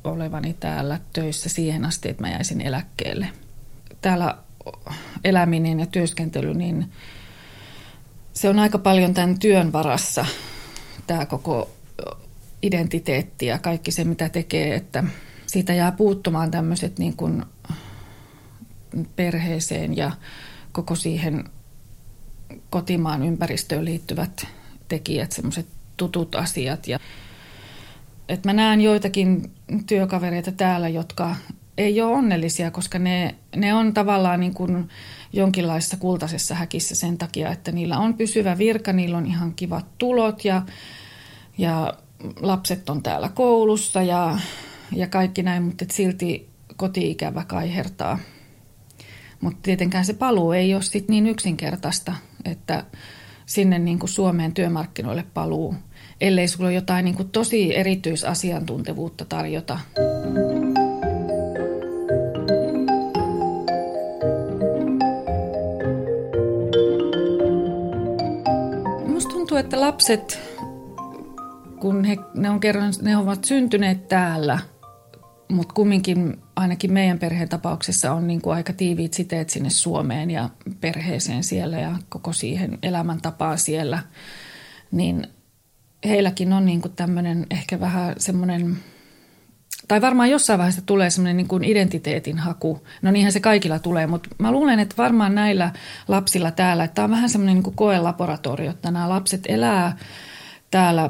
olevani 0.04 0.54
täällä 0.54 1.00
töissä 1.14 1.50
siihen 1.50 1.86
asti, 1.86 2.10
että 2.10 2.24
mä 2.24 2.30
jäisin 2.30 2.62
eläkkeelle. 2.62 3.30
Täällä 4.02 4.38
eläminen 5.24 5.80
ja 5.80 5.86
työskentely, 5.86 6.54
niin 6.54 6.92
se 8.34 8.50
on 8.50 8.60
aika 8.60 8.78
paljon 8.78 9.14
tämän 9.14 9.40
työn 9.40 9.74
varassa, 9.74 10.26
tämä 11.08 11.26
koko 11.26 11.70
identiteetti 12.62 13.46
ja 13.46 13.60
kaikki 13.60 13.92
se, 13.92 14.04
mitä 14.04 14.30
tekee, 14.30 14.76
että 14.76 15.04
siitä 15.46 15.74
jää 15.74 15.92
puuttumaan 15.92 16.52
tämmöiset 16.52 17.00
niin 17.00 17.16
kuin 17.16 17.46
perheeseen 19.16 19.98
ja 19.98 20.12
koko 20.72 20.96
siihen 20.96 21.44
kotimaan 22.70 23.24
ympäristöön 23.24 23.86
liittyvät 23.86 24.48
tekijät, 24.88 25.32
semmoiset 25.32 25.68
tutut 25.98 26.36
asiat. 26.36 26.88
Ja, 26.88 27.00
et 28.30 28.46
mä 28.46 28.54
näen 28.54 28.82
joitakin 28.82 29.52
työkavereita 29.88 30.52
täällä, 30.52 30.90
jotka 30.90 31.36
ei 31.78 32.02
ole 32.02 32.18
onnellisia, 32.18 32.72
koska 32.72 33.00
ne, 33.00 33.36
ne 33.56 33.74
on 33.74 33.94
tavallaan 33.94 34.40
niin 34.40 34.54
kuin 34.54 34.90
jonkinlaisessa 35.34 35.98
kultaisessa 35.98 36.56
häkissä 36.56 36.96
sen 36.96 37.18
takia, 37.18 37.52
että 37.52 37.72
niillä 37.72 37.98
on 37.98 38.14
pysyvä 38.14 38.58
virka, 38.58 38.94
niillä 38.94 39.18
on 39.18 39.26
ihan 39.26 39.54
kivat 39.54 39.86
tulot 39.98 40.46
ja, 40.46 40.62
ja 41.58 41.94
lapset 42.40 42.90
on 42.90 43.04
täällä 43.04 43.30
koulussa 43.30 44.02
ja, 44.02 44.40
ja 44.96 45.08
kaikki 45.08 45.44
näin, 45.44 45.64
mutta 45.64 45.86
silti 45.92 46.50
koti-ikävä 46.76 47.46
kaihertaa. 47.46 48.20
Mutta 49.42 49.60
tietenkään 49.62 50.06
se 50.06 50.14
paluu 50.14 50.52
ei 50.52 50.74
ole 50.74 50.82
sit 50.82 51.10
niin 51.10 51.28
yksinkertaista, 51.28 52.14
että 52.46 52.84
sinne 53.46 53.80
niin 53.80 54.00
kuin 54.00 54.10
Suomeen 54.10 54.54
työmarkkinoille 54.54 55.26
paluu, 55.34 55.76
ellei 56.22 56.48
sulla 56.48 56.68
ole 56.68 56.76
jotain 56.76 57.06
niin 57.06 57.16
kuin 57.16 57.30
tosi 57.30 57.76
erityisasiantuntevuutta 57.76 59.26
tarjota. 59.26 59.80
Musta 69.08 69.30
tuntuu, 69.30 69.58
että 69.58 69.82
lapset, 69.82 70.40
kun 71.80 72.04
he, 72.04 72.18
ne, 72.34 72.50
on 72.50 72.60
kerran, 72.60 72.94
ne 73.02 73.18
ovat 73.18 73.44
syntyneet 73.46 74.08
täällä– 74.08 74.60
mutta 75.54 75.74
kumminkin 75.74 76.38
ainakin 76.56 76.94
meidän 76.94 77.20
perheen 77.20 77.50
tapauksessa 77.50 78.14
on 78.14 78.28
niin 78.28 78.42
kuin 78.42 78.56
aika 78.56 78.74
tiiviit 78.74 79.14
siteet 79.14 79.50
sinne 79.50 79.70
Suomeen 79.70 80.32
ja 80.32 80.50
perheeseen 80.82 81.44
siellä 81.44 81.80
ja 81.80 81.96
koko 82.10 82.34
siihen 82.34 82.78
elämäntapaan 82.84 83.58
siellä. 83.58 84.00
Niin 84.92 85.28
heilläkin 86.06 86.54
on 86.54 86.66
niin 86.66 86.82
kuin 86.82 86.94
tämmöinen 86.96 87.48
ehkä 87.52 87.80
vähän 87.80 88.16
semmoinen, 88.18 88.78
tai 89.88 90.02
varmaan 90.02 90.30
jossain 90.30 90.60
vaiheessa 90.60 90.82
tulee 90.86 91.10
semmoinen 91.10 91.38
niin 91.38 91.48
kuin 91.48 91.64
identiteetin 91.64 92.38
haku. 92.38 92.84
No 93.02 93.12
niinhän 93.12 93.32
se 93.32 93.40
kaikilla 93.40 93.80
tulee, 93.80 94.08
mutta 94.08 94.30
mä 94.38 94.52
luulen, 94.52 94.80
että 94.80 94.96
varmaan 94.98 95.36
näillä 95.36 95.72
lapsilla 96.08 96.52
täällä, 96.52 96.84
että 96.84 96.96
tämä 96.96 97.04
on 97.04 97.12
vähän 97.12 97.30
semmoinen 97.30 97.56
niin 97.56 97.64
kuin 97.64 97.76
koelaboratorio, 97.76 98.72
että 98.72 98.92
nämä 98.92 99.10
lapset 99.10 99.44
elää 99.48 99.98
täällä 100.72 101.10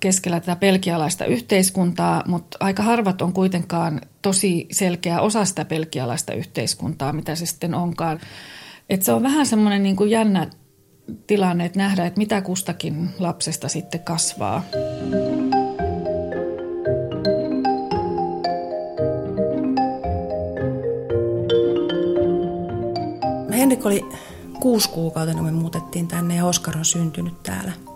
keskellä 0.00 0.40
tätä 0.40 0.56
pelkialaista 0.56 1.24
yhteiskuntaa, 1.24 2.22
mutta 2.26 2.56
aika 2.60 2.82
harvat 2.82 3.22
on 3.22 3.32
kuitenkaan 3.32 4.00
tosi 4.22 4.66
selkeä 4.72 5.20
osa 5.20 5.44
sitä 5.44 5.64
pelkialaista 5.64 6.32
yhteiskuntaa, 6.32 7.12
mitä 7.12 7.34
se 7.34 7.46
sitten 7.46 7.74
onkaan. 7.74 8.20
Et 8.90 9.02
se 9.02 9.12
on 9.12 9.22
vähän 9.22 9.46
semmoinen 9.46 9.82
niin 9.82 10.10
jännä 10.10 10.46
tilanne, 11.26 11.64
että 11.64 11.78
nähdä, 11.78 12.06
että 12.06 12.18
mitä 12.18 12.40
kustakin 12.40 13.10
lapsesta 13.18 13.68
sitten 13.68 14.00
kasvaa. 14.00 14.62
Henrik 23.52 23.86
oli 23.86 24.04
kuusi 24.60 24.88
kuukautta, 24.88 25.34
kun 25.34 25.44
me 25.44 25.50
muutettiin 25.50 26.08
tänne 26.08 26.36
ja 26.36 26.44
Oskar 26.44 26.78
on 26.78 26.84
syntynyt 26.84 27.42
täällä. 27.42 27.87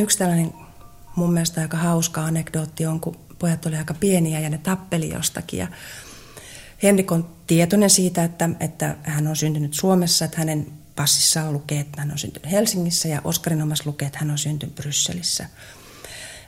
Yksi 0.00 0.18
tällainen 0.18 0.52
mun 1.16 1.32
mielestä 1.32 1.60
aika 1.60 1.76
hauska 1.76 2.24
anekdootti 2.24 2.86
on, 2.86 3.00
kun 3.00 3.16
pojat 3.38 3.66
oli 3.66 3.76
aika 3.76 3.94
pieniä 3.94 4.40
ja 4.40 4.50
ne 4.50 4.58
tappeli 4.58 5.08
jostakin. 5.08 5.58
Ja 5.58 5.68
Henrik 6.82 7.12
on 7.12 7.30
tietoinen 7.46 7.90
siitä, 7.90 8.24
että, 8.24 8.50
että 8.60 8.96
hän 9.02 9.26
on 9.26 9.36
syntynyt 9.36 9.74
Suomessa, 9.74 10.24
että 10.24 10.38
hänen 10.38 10.66
passissaan 10.96 11.52
lukee, 11.52 11.80
että 11.80 12.00
hän 12.00 12.10
on 12.10 12.18
syntynyt 12.18 12.50
Helsingissä 12.50 13.08
ja 13.08 13.20
Oskarin 13.24 13.62
omassa 13.62 13.84
lukee, 13.86 14.06
että 14.06 14.18
hän 14.18 14.30
on 14.30 14.38
syntynyt 14.38 14.74
Brysselissä. 14.74 15.46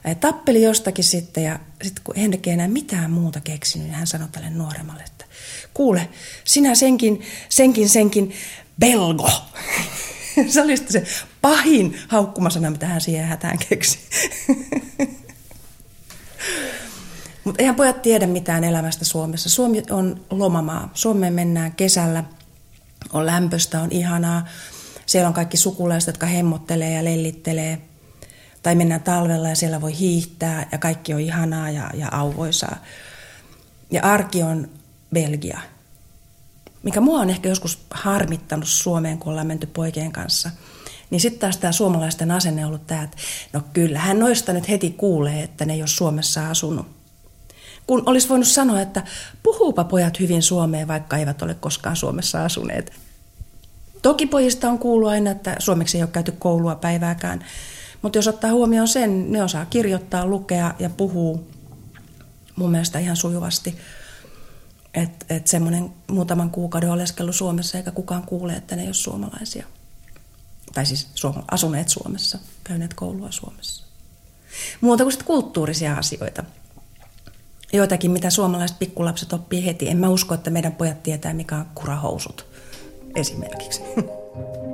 Ja 0.07 0.15
tappeli 0.15 0.63
jostakin 0.63 1.03
sitten 1.03 1.43
ja 1.43 1.59
sitten 1.83 2.03
kun 2.03 2.15
Henrik 2.15 2.47
ei 2.47 2.53
enää 2.53 2.67
mitään 2.67 3.11
muuta 3.11 3.39
keksinyt, 3.39 3.87
niin 3.87 3.95
hän 3.95 4.07
sanoi 4.07 4.27
tälle 4.31 4.49
nuoremmalle, 4.49 5.03
että 5.03 5.25
kuule, 5.73 6.09
sinä 6.43 6.75
senkin, 6.75 7.21
senkin, 7.49 7.89
senkin 7.89 8.33
belgo. 8.79 9.31
se 10.49 10.61
oli 10.61 10.77
se 10.77 11.03
pahin 11.41 11.99
haukkumasana, 12.07 12.71
mitä 12.71 12.87
hän 12.87 13.01
siihen 13.01 13.27
hätään 13.27 13.57
keksi. 13.69 13.99
Mutta 17.43 17.61
eihän 17.61 17.75
pojat 17.75 18.01
tiedä 18.01 18.27
mitään 18.27 18.63
elämästä 18.63 19.05
Suomessa. 19.05 19.49
Suomi 19.49 19.83
on 19.89 20.25
lomamaa. 20.29 20.91
Suomeen 20.93 21.33
mennään 21.33 21.71
kesällä, 21.71 22.23
on 23.13 23.25
lämpöstä, 23.25 23.81
on 23.81 23.91
ihanaa. 23.91 24.47
Siellä 25.05 25.27
on 25.27 25.33
kaikki 25.33 25.57
sukulaiset, 25.57 26.07
jotka 26.07 26.25
hemmottelee 26.25 26.91
ja 26.91 27.03
lellittelee. 27.03 27.81
Tai 28.63 28.75
mennään 28.75 29.03
talvella 29.03 29.49
ja 29.49 29.55
siellä 29.55 29.81
voi 29.81 29.99
hiihtää 29.99 30.67
ja 30.71 30.77
kaikki 30.77 31.13
on 31.13 31.19
ihanaa 31.19 31.69
ja, 31.69 31.91
ja 31.93 32.07
auvoisaa. 32.11 32.77
Ja 33.91 34.03
arki 34.03 34.43
on 34.43 34.69
Belgia– 35.13 35.59
mikä 36.83 37.01
mua 37.01 37.19
on 37.19 37.29
ehkä 37.29 37.49
joskus 37.49 37.79
harmittanut 37.91 38.67
Suomeen, 38.67 39.17
kun 39.17 39.31
ollaan 39.31 39.47
menty 39.47 39.67
poikien 39.67 40.11
kanssa, 40.11 40.49
niin 41.09 41.21
sitten 41.21 41.39
taas 41.39 41.57
tämä 41.57 41.71
suomalaisten 41.71 42.31
asenne 42.31 42.61
on 42.61 42.67
ollut 42.67 42.87
tämä, 42.87 43.03
että 43.03 43.17
no 43.53 43.61
kyllähän 43.73 44.19
noista 44.19 44.53
nyt 44.53 44.69
heti 44.69 44.91
kuulee, 44.91 45.43
että 45.43 45.65
ne 45.65 45.73
ei 45.73 45.81
ole 45.81 45.87
Suomessa 45.87 46.49
asunut. 46.49 46.87
Kun 47.87 48.03
olisi 48.05 48.29
voinut 48.29 48.47
sanoa, 48.47 48.81
että 48.81 49.03
puhuupa 49.43 49.83
pojat 49.83 50.19
hyvin 50.19 50.41
Suomeen, 50.41 50.87
vaikka 50.87 51.17
eivät 51.17 51.41
ole 51.41 51.53
koskaan 51.53 51.95
Suomessa 51.95 52.45
asuneet. 52.45 52.93
Toki 54.01 54.25
pojista 54.25 54.69
on 54.69 54.79
kuullut 54.79 55.09
aina, 55.09 55.31
että 55.31 55.55
suomeksi 55.59 55.97
ei 55.97 56.03
ole 56.03 56.09
käyty 56.13 56.31
koulua 56.31 56.75
päivääkään. 56.75 57.45
Mutta 58.01 58.17
jos 58.17 58.27
ottaa 58.27 58.51
huomioon 58.51 58.87
sen, 58.87 59.31
ne 59.31 59.43
osaa 59.43 59.65
kirjoittaa, 59.65 60.25
lukea 60.25 60.73
ja 60.79 60.89
puhuu 60.89 61.47
mun 62.55 62.71
mielestä 62.71 62.99
ihan 62.99 63.15
sujuvasti. 63.15 63.77
Että 64.93 65.25
et 65.29 65.47
semmoinen 65.47 65.93
muutaman 66.11 66.49
kuukauden 66.49 66.91
oleskelu 66.91 67.33
Suomessa 67.33 67.77
eikä 67.77 67.91
kukaan 67.91 68.23
kuule, 68.23 68.53
että 68.53 68.75
ne 68.75 68.81
ei 68.81 68.87
ole 68.87 68.93
suomalaisia. 68.93 69.65
Tai 70.73 70.85
siis 70.85 71.07
suoma, 71.15 71.43
asuneet 71.51 71.89
Suomessa, 71.89 72.39
käyneet 72.63 72.93
koulua 72.93 73.31
Suomessa. 73.31 73.83
Muuta 74.81 75.03
kuin 75.03 75.11
sitten 75.11 75.27
kulttuurisia 75.27 75.97
asioita. 75.97 76.43
Joitakin, 77.73 78.11
mitä 78.11 78.29
suomalaiset 78.29 78.79
pikkulapset 78.79 79.33
oppii 79.33 79.65
heti. 79.65 79.89
En 79.89 79.97
mä 79.97 80.09
usko, 80.09 80.33
että 80.33 80.49
meidän 80.49 80.75
pojat 80.75 81.03
tietää, 81.03 81.33
mikä 81.33 81.57
on 81.57 81.65
kurahousut 81.75 82.45
esimerkiksi. 83.15 83.81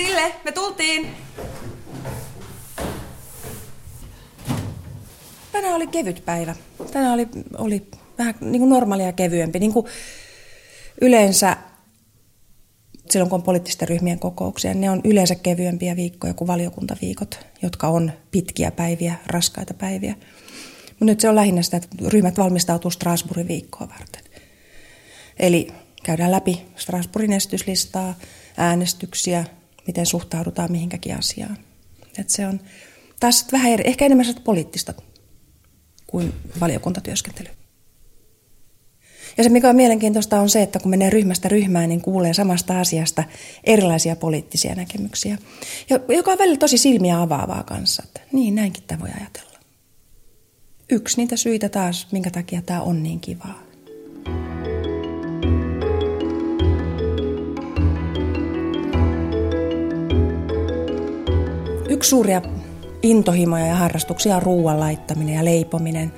Ville, 0.00 0.34
me 0.44 0.52
tultiin. 0.52 1.08
Tänään 5.52 5.74
oli 5.74 5.86
kevyt 5.86 6.22
päivä. 6.24 6.54
Tänään 6.92 7.14
oli, 7.14 7.28
oli 7.58 7.86
vähän 8.18 8.34
niin 8.40 8.60
kuin 8.60 8.70
normaalia 8.70 9.12
kevyempi. 9.12 9.58
Niin 9.58 9.72
kuin 9.72 9.86
yleensä 11.00 11.56
silloin 13.10 13.30
kun 13.30 13.36
on 13.36 13.42
poliittisten 13.42 13.88
ryhmien 13.88 14.18
kokouksia, 14.18 14.74
ne 14.74 14.90
on 14.90 15.00
yleensä 15.04 15.34
kevyempiä 15.34 15.96
viikkoja 15.96 16.34
kuin 16.34 16.48
valiokuntaviikot, 16.48 17.46
jotka 17.62 17.88
on 17.88 18.12
pitkiä 18.30 18.70
päiviä, 18.70 19.14
raskaita 19.26 19.74
päiviä. 19.74 20.14
Mutta 20.88 21.04
nyt 21.04 21.20
se 21.20 21.28
on 21.28 21.36
lähinnä 21.36 21.62
sitä, 21.62 21.76
että 21.76 21.88
ryhmät 22.06 22.38
valmistautuu 22.38 22.90
Strasbourgin 22.90 23.48
viikkoa 23.48 23.88
varten. 23.88 24.24
Eli 25.38 25.68
käydään 26.02 26.32
läpi 26.32 26.62
Strasbourgin 26.76 27.32
esityslistaa, 27.32 28.14
äänestyksiä, 28.56 29.44
miten 29.86 30.06
suhtaudutaan 30.06 30.72
mihinkäkin 30.72 31.18
asiaan. 31.18 31.58
Et 32.18 32.30
se 32.30 32.46
on 32.46 32.60
taas 33.20 33.46
vähän 33.52 33.70
eri, 33.70 33.84
ehkä 33.86 34.04
enemmän 34.04 34.26
poliittista 34.44 34.94
kuin 36.06 36.32
valiokuntatyöskentely. 36.60 37.48
Ja 39.36 39.44
se, 39.44 39.50
mikä 39.50 39.68
on 39.68 39.76
mielenkiintoista, 39.76 40.40
on 40.40 40.50
se, 40.50 40.62
että 40.62 40.78
kun 40.78 40.90
menee 40.90 41.10
ryhmästä 41.10 41.48
ryhmään, 41.48 41.88
niin 41.88 42.00
kuulee 42.00 42.34
samasta 42.34 42.80
asiasta 42.80 43.24
erilaisia 43.64 44.16
poliittisia 44.16 44.74
näkemyksiä, 44.74 45.38
joka 46.08 46.32
on 46.32 46.38
välillä 46.38 46.58
tosi 46.58 46.78
silmiä 46.78 47.22
avaavaa 47.22 47.62
kanssa. 47.62 48.02
Että 48.06 48.20
niin, 48.32 48.54
näinkin 48.54 48.84
tämä 48.86 49.00
voi 49.00 49.10
ajatella. 49.20 49.58
Yksi 50.90 51.16
niitä 51.16 51.36
syitä 51.36 51.68
taas, 51.68 52.06
minkä 52.12 52.30
takia 52.30 52.62
tämä 52.62 52.82
on 52.82 53.02
niin 53.02 53.20
kivaa. 53.20 53.69
Suuria 62.10 62.42
intohimoja 63.02 63.66
ja 63.66 63.74
harrastuksia 63.74 64.36
on 64.36 64.42
ruoan 64.42 64.80
laittaminen 64.80 65.34
ja 65.34 65.44
leipominen. 65.44 66.12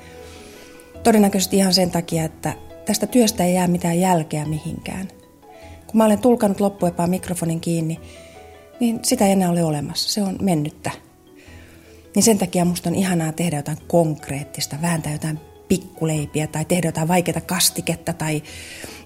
Todennäköisesti 1.03 1.57
ihan 1.57 1.73
sen 1.73 1.91
takia, 1.91 2.23
että 2.23 2.53
tästä 2.85 3.07
työstä 3.07 3.43
ei 3.43 3.53
jää 3.53 3.67
mitään 3.67 3.99
jälkeä 3.99 4.45
mihinkään. 4.45 5.07
Kun 5.87 5.97
mä 5.97 6.05
olen 6.05 6.19
tulkanut 6.19 6.59
loppuepää 6.59 7.07
mikrofonin 7.07 7.59
kiinni, 7.59 7.99
niin 8.79 8.99
sitä 9.03 9.25
ei 9.25 9.31
enää 9.31 9.49
ole 9.49 9.63
olemassa. 9.63 10.09
Se 10.09 10.21
on 10.21 10.37
mennyttä. 10.41 10.91
Niin 12.15 12.23
sen 12.23 12.37
takia 12.37 12.65
musta 12.65 12.89
on 12.89 12.95
ihanaa 12.95 13.31
tehdä 13.31 13.57
jotain 13.57 13.77
konkreettista, 13.87 14.75
vääntää 14.81 15.11
jotain 15.11 15.39
pikkuleipiä 15.67 16.47
tai 16.47 16.65
tehdä 16.65 16.87
jotain 16.87 17.07
vaikeaa 17.07 17.41
kastiketta 17.41 18.13
tai, 18.13 18.43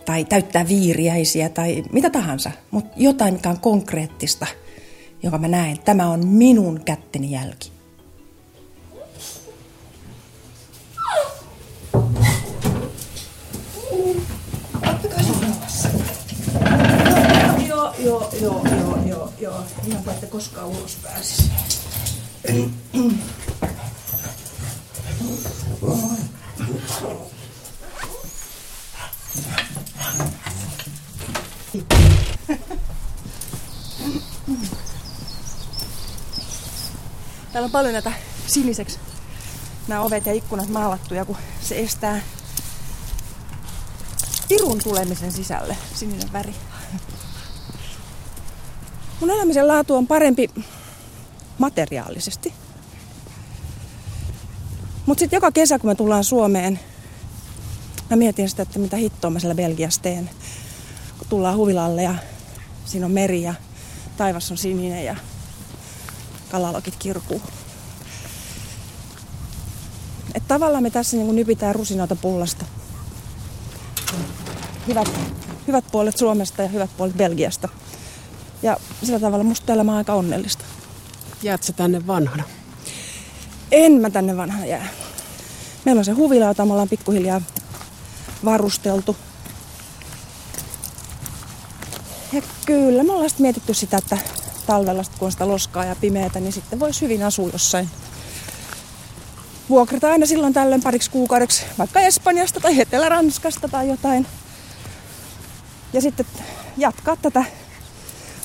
tai 0.05 0.25
täyttää 0.25 0.67
viiriäisiä 0.67 1.49
tai 1.49 1.83
mitä 1.91 2.09
tahansa. 2.09 2.51
Mutta 2.71 2.93
jotain, 2.95 3.33
mikä 3.33 3.49
on 3.49 3.59
konkreettista, 3.59 4.47
jonka 5.23 5.37
mä 5.37 5.47
näen. 5.47 5.79
Tämä 5.79 6.09
on 6.09 6.27
minun 6.27 6.81
kätteni 6.85 7.31
jälki. 7.31 7.71
Joo, 17.67 17.93
joo, 17.99 18.29
joo, 18.41 18.65
joo, 18.65 18.97
joo, 19.05 19.33
joo. 19.39 19.63
Ihan 19.87 20.03
kuin 20.03 20.13
ette 20.13 20.27
koskaan 20.27 20.67
ulos 20.67 20.97
pääsisi. 21.03 21.51
Täällä 37.57 37.65
on 37.65 37.71
paljon 37.71 37.93
näitä 37.93 38.11
siniseksi 38.47 38.99
nämä 39.87 40.01
ovet 40.01 40.25
ja 40.25 40.33
ikkunat 40.33 40.69
maalattuja, 40.69 41.25
kun 41.25 41.37
se 41.61 41.79
estää 41.79 42.21
pirun 44.47 44.79
tulemisen 44.83 45.31
sisälle, 45.31 45.77
sininen 45.95 46.33
väri. 46.33 46.55
Mun 49.19 49.29
elämisen 49.29 49.67
laatu 49.67 49.95
on 49.95 50.07
parempi 50.07 50.49
materiaalisesti. 51.57 52.53
Mutta 55.05 55.19
sitten 55.19 55.37
joka 55.37 55.51
kesä, 55.51 55.79
kun 55.79 55.89
me 55.89 55.95
tullaan 55.95 56.23
Suomeen, 56.23 56.79
mä 58.09 58.15
mietin 58.15 58.49
sitä, 58.49 58.63
että 58.63 58.79
mitä 58.79 58.97
hittoa 58.97 59.29
mä 59.29 59.39
siellä 59.39 59.55
Belgiassa 59.55 60.01
teen. 60.01 60.29
Kun 61.17 61.27
tullaan 61.29 61.57
huvilalle 61.57 62.03
ja 62.03 62.15
siinä 62.85 63.05
on 63.05 63.11
meri 63.11 63.41
ja 63.41 63.53
taivas 64.17 64.51
on 64.51 64.57
sininen 64.57 65.05
ja 65.05 65.15
kalalokit 66.47 66.95
kirkuu. 66.99 67.41
Et 70.35 70.47
tavallaan 70.47 70.83
me 70.83 70.89
tässä 70.89 71.17
niin 71.17 71.35
nypitään 71.35 71.75
rusinoita 71.75 72.15
pullasta. 72.15 72.65
Hyvät, 74.87 75.07
hyvät 75.67 75.85
puolet 75.91 76.17
Suomesta 76.17 76.61
ja 76.61 76.67
hyvät 76.67 76.89
puolet 76.97 77.17
Belgiasta. 77.17 77.69
Ja 78.63 78.77
sillä 79.03 79.19
tavalla 79.19 79.43
musta 79.43 79.73
elämä 79.73 79.91
on 79.91 79.97
aika 79.97 80.13
onnellista. 80.13 80.65
Jäät 81.43 81.63
sä 81.63 81.73
tänne 81.73 82.07
vanhana? 82.07 82.43
En 83.71 83.91
mä 83.91 84.09
tänne 84.09 84.37
vanhana 84.37 84.65
jää. 84.65 84.87
Meillä 85.85 85.99
on 85.99 86.05
se 86.05 86.11
huvila, 86.11 86.45
jota 86.45 86.65
me 86.65 86.71
ollaan 86.71 86.89
pikkuhiljaa 86.89 87.41
varusteltu. 88.45 89.15
Ja 92.33 92.41
kyllä, 92.65 93.03
me 93.03 93.11
ollaan 93.11 93.29
mietitty 93.39 93.73
sitä, 93.73 93.97
että 93.97 94.17
talvella, 94.67 95.03
kun 95.19 95.25
on 95.25 95.31
sitä 95.31 95.47
loskaa 95.47 95.85
ja 95.85 95.95
pimeätä, 95.95 96.39
niin 96.39 96.53
sitten 96.53 96.79
voisi 96.79 97.01
hyvin 97.01 97.23
asua 97.23 97.49
jossain. 97.53 97.89
Vuokrata 99.69 100.11
aina 100.11 100.25
silloin 100.25 100.53
tällöin 100.53 100.83
pariksi 100.83 101.11
kuukaudeksi, 101.11 101.65
vaikka 101.77 101.99
Espanjasta 101.99 102.59
tai 102.59 102.81
Etelä-Ranskasta 102.81 103.67
tai 103.67 103.89
jotain. 103.89 104.27
Ja 105.93 106.01
sitten 106.01 106.25
jatkaa 106.77 107.15
tätä 107.15 107.43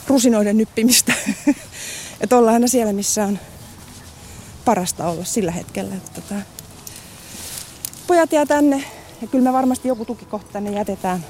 rusinoiden 0.09 0.57
nyppimistä. 0.57 1.13
että 2.21 2.37
ollaan 2.37 2.55
aina 2.55 2.69
siellä, 2.69 2.93
missä 2.93 3.25
on 3.25 3.39
parasta 4.65 5.09
olla 5.09 5.25
sillä 5.25 5.53
hetkellä. 5.53 5.95
Että 5.95 6.21
tota, 6.21 6.35
pojat 8.07 8.33
jää 8.33 8.47
tänne 8.47 8.85
ja 9.23 9.27
kyllä 9.27 9.45
me 9.45 9.53
varmasti 9.53 9.89
joku 9.89 10.05
tukikohta 10.05 10.53
tänne 10.53 10.71
jätetään. 10.71 11.25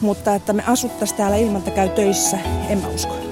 Mutta 0.00 0.34
että 0.34 0.52
me 0.52 0.62
asuttaisiin 0.66 1.18
täällä 1.18 1.36
ilman, 1.36 1.56
että 1.56 1.70
käy 1.70 1.88
töissä, 1.88 2.38
en 2.68 2.78
mä 2.78 2.88
usko. 2.88 3.29